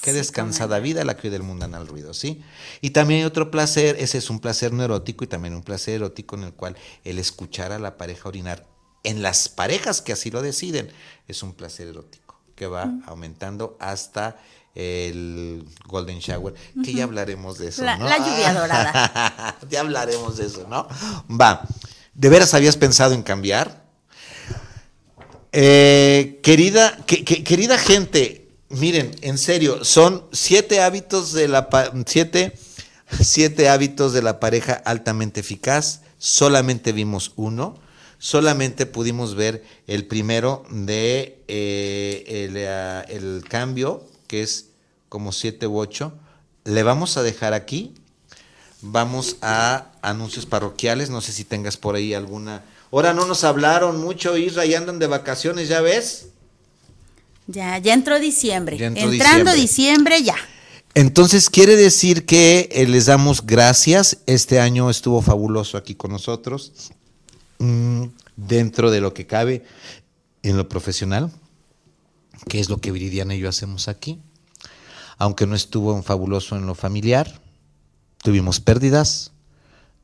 [0.05, 2.41] Qué sí, descansada vida la que hoy del mundo anda al ruido, ¿sí?
[2.81, 5.95] Y también hay otro placer, ese es un placer no erótico y también un placer
[5.95, 8.65] erótico en el cual el escuchar a la pareja orinar,
[9.03, 10.89] en las parejas que así lo deciden,
[11.27, 14.37] es un placer erótico que va aumentando hasta
[14.75, 16.53] el golden shower,
[16.83, 18.07] que ya hablaremos de eso, La- ¿no?
[18.09, 19.57] la lluvia dorada.
[19.69, 20.87] ya hablaremos de eso, ¿no?
[21.29, 21.67] Va,
[22.13, 23.85] ¿de veras habías pensado en cambiar?
[25.51, 28.44] Eh, querida, que- que- querida gente,
[28.75, 31.69] miren, en serio, son siete hábitos de la
[32.05, 32.57] siete,
[33.21, 36.01] siete hábitos de la pareja altamente eficaz.
[36.17, 37.77] Solamente vimos uno.
[38.17, 44.67] Solamente pudimos ver el primero de eh, el, ah, el cambio, que es
[45.09, 46.13] como siete u ocho.
[46.63, 47.93] Le vamos a dejar aquí.
[48.81, 51.09] Vamos a anuncios parroquiales.
[51.09, 52.63] No sé si tengas por ahí alguna.
[52.91, 56.27] Ahora no nos hablaron mucho, Isra, y andan de vacaciones, ¿ya ves?
[57.47, 58.77] Ya, ya entró diciembre.
[58.77, 60.17] Ya entró Entrando diciembre.
[60.17, 60.35] diciembre, ya.
[60.95, 64.19] Entonces quiere decir que eh, les damos gracias.
[64.27, 66.91] Este año estuvo fabuloso aquí con nosotros,
[67.59, 68.05] mm,
[68.37, 69.65] dentro de lo que cabe
[70.41, 71.31] en lo profesional,
[72.47, 74.21] que es lo que Viridiana y yo hacemos aquí.
[75.17, 77.41] Aunque no estuvo fabuloso en lo familiar,
[78.23, 79.31] tuvimos pérdidas.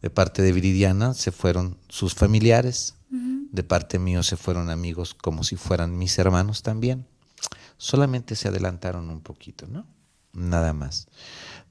[0.01, 5.43] De parte de Viridiana se fueron sus familiares, de parte mío se fueron amigos como
[5.43, 7.05] si fueran mis hermanos también.
[7.82, 9.88] Solamente se adelantaron un poquito, ¿no?
[10.34, 11.07] Nada más.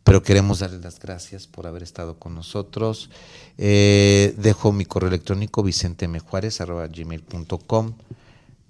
[0.03, 3.11] Pero queremos darles las gracias por haber estado con nosotros.
[3.59, 7.93] Eh, dejo mi correo electrónico vicentemejuárez.gmail.com.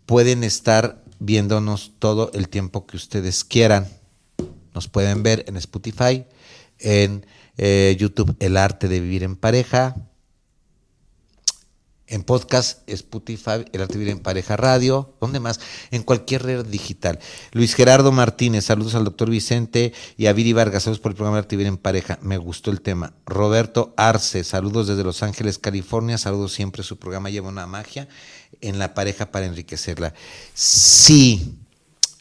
[0.05, 3.88] Pueden estar viéndonos todo el tiempo que ustedes quieran.
[4.74, 6.26] Nos pueden ver en Spotify,
[6.78, 7.24] en
[7.57, 9.97] eh, YouTube El Arte de Vivir en Pareja,
[12.11, 15.61] en podcast, Spotify, El Arte en Pareja Radio, ¿dónde más?
[15.91, 17.21] En cualquier red digital.
[17.53, 21.39] Luis Gerardo Martínez, saludos al doctor Vicente y a Viri Vargas, saludos por el programa
[21.39, 23.15] El Arte en Pareja, me gustó el tema.
[23.27, 28.09] Roberto Arce, saludos desde Los Ángeles, California, saludos siempre, su programa lleva una magia
[28.61, 30.13] en la pareja para enriquecerla.
[30.53, 31.55] Sí,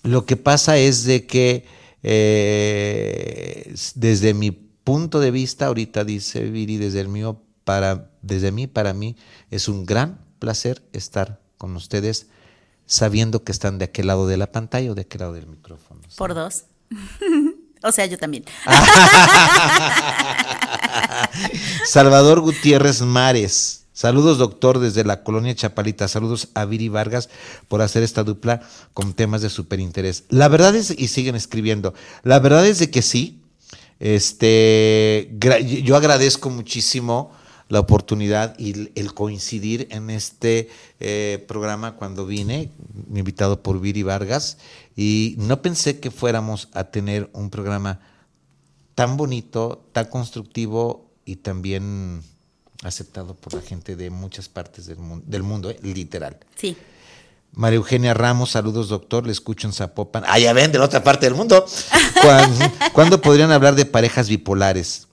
[0.04, 1.66] lo que pasa es de que
[2.04, 8.66] eh, desde mi punto de vista, ahorita dice Viri, desde el mío, para, desde mí,
[8.66, 9.16] para mí,
[9.52, 12.26] es un gran placer estar con ustedes
[12.88, 16.02] sabiendo que están de aquel lado de la pantalla o de aquel lado del micrófono.
[16.08, 16.16] ¿sí?
[16.18, 16.64] Por dos.
[17.84, 18.46] o sea, yo también.
[21.86, 23.86] Salvador Gutiérrez Mares.
[23.94, 26.08] Saludos, doctor, desde la colonia Chapalita.
[26.08, 27.30] Saludos a Viri Vargas
[27.68, 28.62] por hacer esta dupla
[28.96, 30.24] con temas de súper interés.
[30.30, 31.94] La verdad es, y siguen escribiendo,
[32.24, 33.44] la verdad es de que sí.
[34.00, 35.30] Este,
[35.84, 37.38] yo agradezco muchísimo
[37.70, 42.72] la oportunidad y el- coincidir en este eh, programa cuando vine,
[43.14, 44.58] invitado por Viri Vargas,
[44.96, 48.02] y no pensé que fuéramos a tener un programa
[48.96, 52.22] tan bonito, tan constructivo y también
[52.84, 56.38] aceptado por la gente de muchas partes del mundo, del mundo eh, literal.
[56.56, 56.76] Sí.
[57.52, 60.24] María Eugenia Ramos, saludos doctor, le escucho en Zapopan.
[60.28, 61.66] Ah, ya ven, de la otra parte del mundo.
[62.22, 65.08] ¿Cuándo, ¿cuándo podrían hablar de parejas bipolares?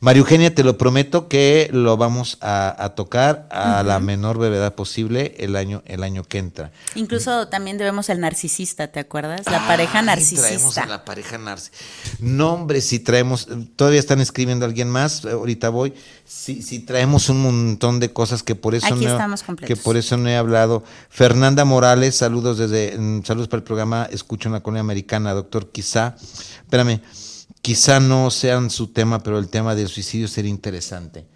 [0.00, 4.74] María Eugenia, te lo prometo que lo vamos a, a tocar a la menor brevedad
[4.74, 6.70] posible el año, el año que entra.
[6.94, 9.42] Incluso también debemos el narcisista, ¿te acuerdas?
[9.46, 10.46] La pareja narcisista.
[10.46, 11.84] Traemos a la pareja narcisista.
[12.20, 15.92] No, hombre, si traemos, todavía están escribiendo alguien más, ahorita voy.
[16.24, 19.76] Si, si traemos un montón de cosas que por eso Aquí no estamos completos.
[19.76, 20.84] que por eso no he hablado.
[21.10, 25.70] Fernanda Morales, saludos desde mm, saludos para el programa Escucho en la colonia americana, doctor.
[25.70, 26.14] Quizá,
[26.62, 27.00] espérame,
[27.68, 31.26] quizá no sean su tema, pero el tema del suicidio sería interesante.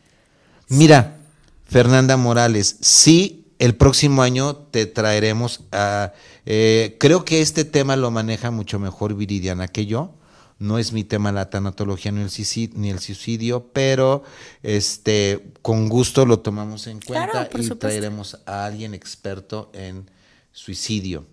[0.70, 1.18] Mira,
[1.66, 6.14] Fernanda Morales, sí, el próximo año te traeremos a...
[6.46, 10.14] eh, creo que este tema lo maneja mucho mejor Viridiana que yo.
[10.58, 14.22] No es mi tema la tanatología ni el, suicidio, ni el suicidio, pero
[14.62, 17.76] este, con gusto lo tomamos en cuenta y supuesto.
[17.76, 20.10] traeremos a alguien experto en
[20.50, 21.26] suicidio.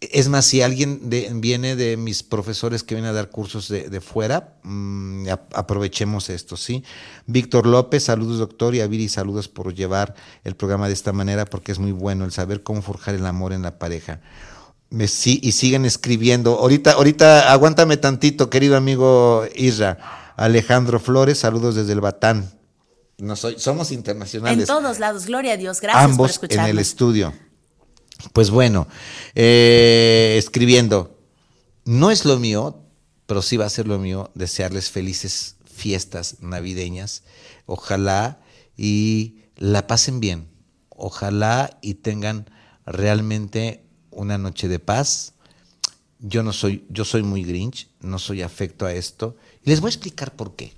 [0.00, 3.88] Es más, si alguien de- viene de mis profesores que vienen a dar cursos de,
[3.88, 6.84] de fuera, mm, ap- aprovechemos esto, ¿sí?
[7.26, 11.46] Víctor López, saludos doctor, y a Viri, saludos por llevar el programa de esta manera,
[11.46, 14.20] porque es muy bueno el saber cómo forjar el amor en la pareja.
[14.90, 16.58] Me- sí, y siguen escribiendo.
[16.58, 19.98] Ahorita, ahorita, aguántame tantito, querido amigo Isra.
[20.36, 22.52] Alejandro Flores, saludos desde el Batán.
[23.18, 25.80] No soy, somos internacionales En todos lados, gloria a Dios.
[25.80, 26.70] Gracias por ambos en escucharnos.
[26.70, 27.32] el estudio.
[28.32, 28.88] Pues bueno,
[29.34, 31.18] eh, escribiendo,
[31.84, 32.82] no es lo mío,
[33.26, 37.22] pero sí va a ser lo mío desearles felices fiestas navideñas.
[37.66, 38.40] Ojalá
[38.76, 40.48] y la pasen bien.
[40.88, 42.50] Ojalá y tengan
[42.86, 45.34] realmente una noche de paz.
[46.18, 49.36] Yo no soy, yo soy muy grinch, no soy afecto a esto.
[49.64, 50.72] Y les voy a explicar por qué.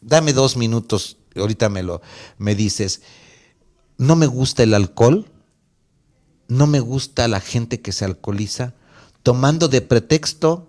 [0.00, 2.00] Dame dos minutos, ahorita me lo
[2.38, 3.02] me dices.
[3.98, 5.29] No me gusta el alcohol,
[6.50, 8.74] no me gusta la gente que se alcoholiza,
[9.22, 10.68] tomando de pretexto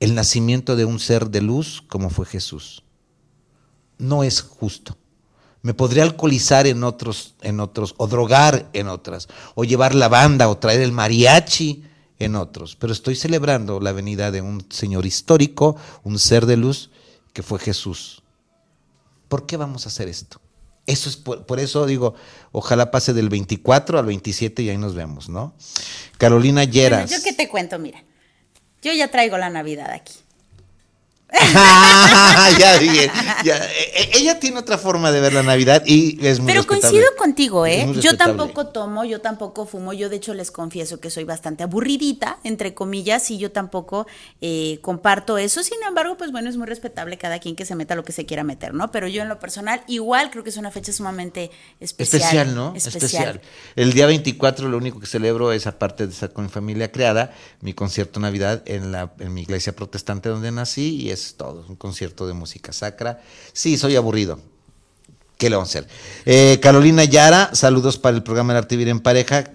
[0.00, 2.82] el nacimiento de un ser de luz como fue Jesús.
[3.98, 4.96] No es justo.
[5.60, 10.48] Me podría alcoholizar en otros, en otros, o drogar en otras, o llevar la banda,
[10.48, 11.84] o traer el mariachi
[12.18, 12.74] en otros.
[12.74, 16.90] Pero estoy celebrando la venida de un señor histórico, un ser de luz,
[17.32, 18.22] que fue Jesús.
[19.28, 20.40] ¿Por qué vamos a hacer esto?
[20.86, 22.14] Eso es por, por eso digo,
[22.50, 25.54] ojalá pase del 24 al 27 y ahí nos vemos, ¿no?
[26.18, 27.10] Carolina Bueno, Lleras.
[27.10, 28.02] yo qué te cuento, mira.
[28.82, 30.14] Yo ya traigo la Navidad aquí.
[32.58, 33.10] ya, bien,
[33.44, 33.56] ya.
[33.56, 36.66] E- e- Ella tiene otra forma de ver la Navidad y es muy Pero respetable.
[36.66, 37.88] coincido contigo, ¿eh?
[38.00, 42.38] Yo tampoco tomo, yo tampoco fumo, yo de hecho les confieso que soy bastante aburridita,
[42.44, 44.06] entre comillas, y yo tampoco
[44.40, 45.62] eh, comparto eso.
[45.62, 48.26] Sin embargo, pues bueno, es muy respetable cada quien que se meta lo que se
[48.26, 48.90] quiera meter, ¿no?
[48.90, 52.20] Pero yo en lo personal, igual creo que es una fecha sumamente especial.
[52.22, 52.74] Especial, ¿no?
[52.76, 53.40] Especial.
[53.76, 57.32] El día 24 lo único que celebro es, aparte de estar con mi familia creada,
[57.60, 61.76] mi concierto Navidad en, la, en mi iglesia protestante donde nací y es todo, un
[61.76, 63.22] concierto de música sacra.
[63.52, 64.40] Sí, soy aburrido.
[65.38, 65.90] ¿Qué le vamos a hacer?
[66.24, 69.50] Eh, Carolina Yara, saludos para el programa El Arte Vivir en Pareja.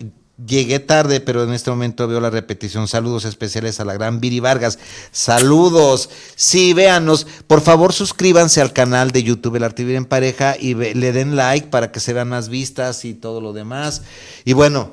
[0.46, 2.88] Llegué tarde, pero en este momento veo la repetición.
[2.88, 4.78] Saludos especiales a la gran Viri Vargas.
[5.12, 6.10] Saludos.
[6.36, 7.26] Sí, véanos.
[7.48, 11.36] Por favor, suscríbanse al canal de YouTube El Arte Vivir en Pareja y le den
[11.36, 14.04] like para que se vean más vistas y todo lo demás.
[14.46, 14.92] Y bueno,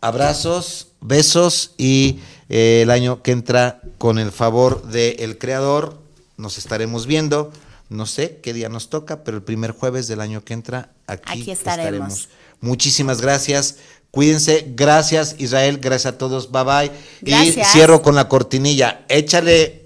[0.00, 6.05] abrazos, besos y eh, el año que entra, con el favor del Creador,
[6.36, 7.52] nos estaremos viendo.
[7.88, 11.42] No sé qué día nos toca, pero el primer jueves del año que entra, aquí,
[11.42, 12.28] Aquí estaremos.
[12.60, 13.76] Muchísimas gracias.
[14.10, 14.72] Cuídense.
[14.74, 15.78] Gracias, Israel.
[15.78, 16.50] Gracias a todos.
[16.50, 16.90] Bye bye.
[17.22, 19.04] Y cierro con la cortinilla.
[19.08, 19.85] Échale.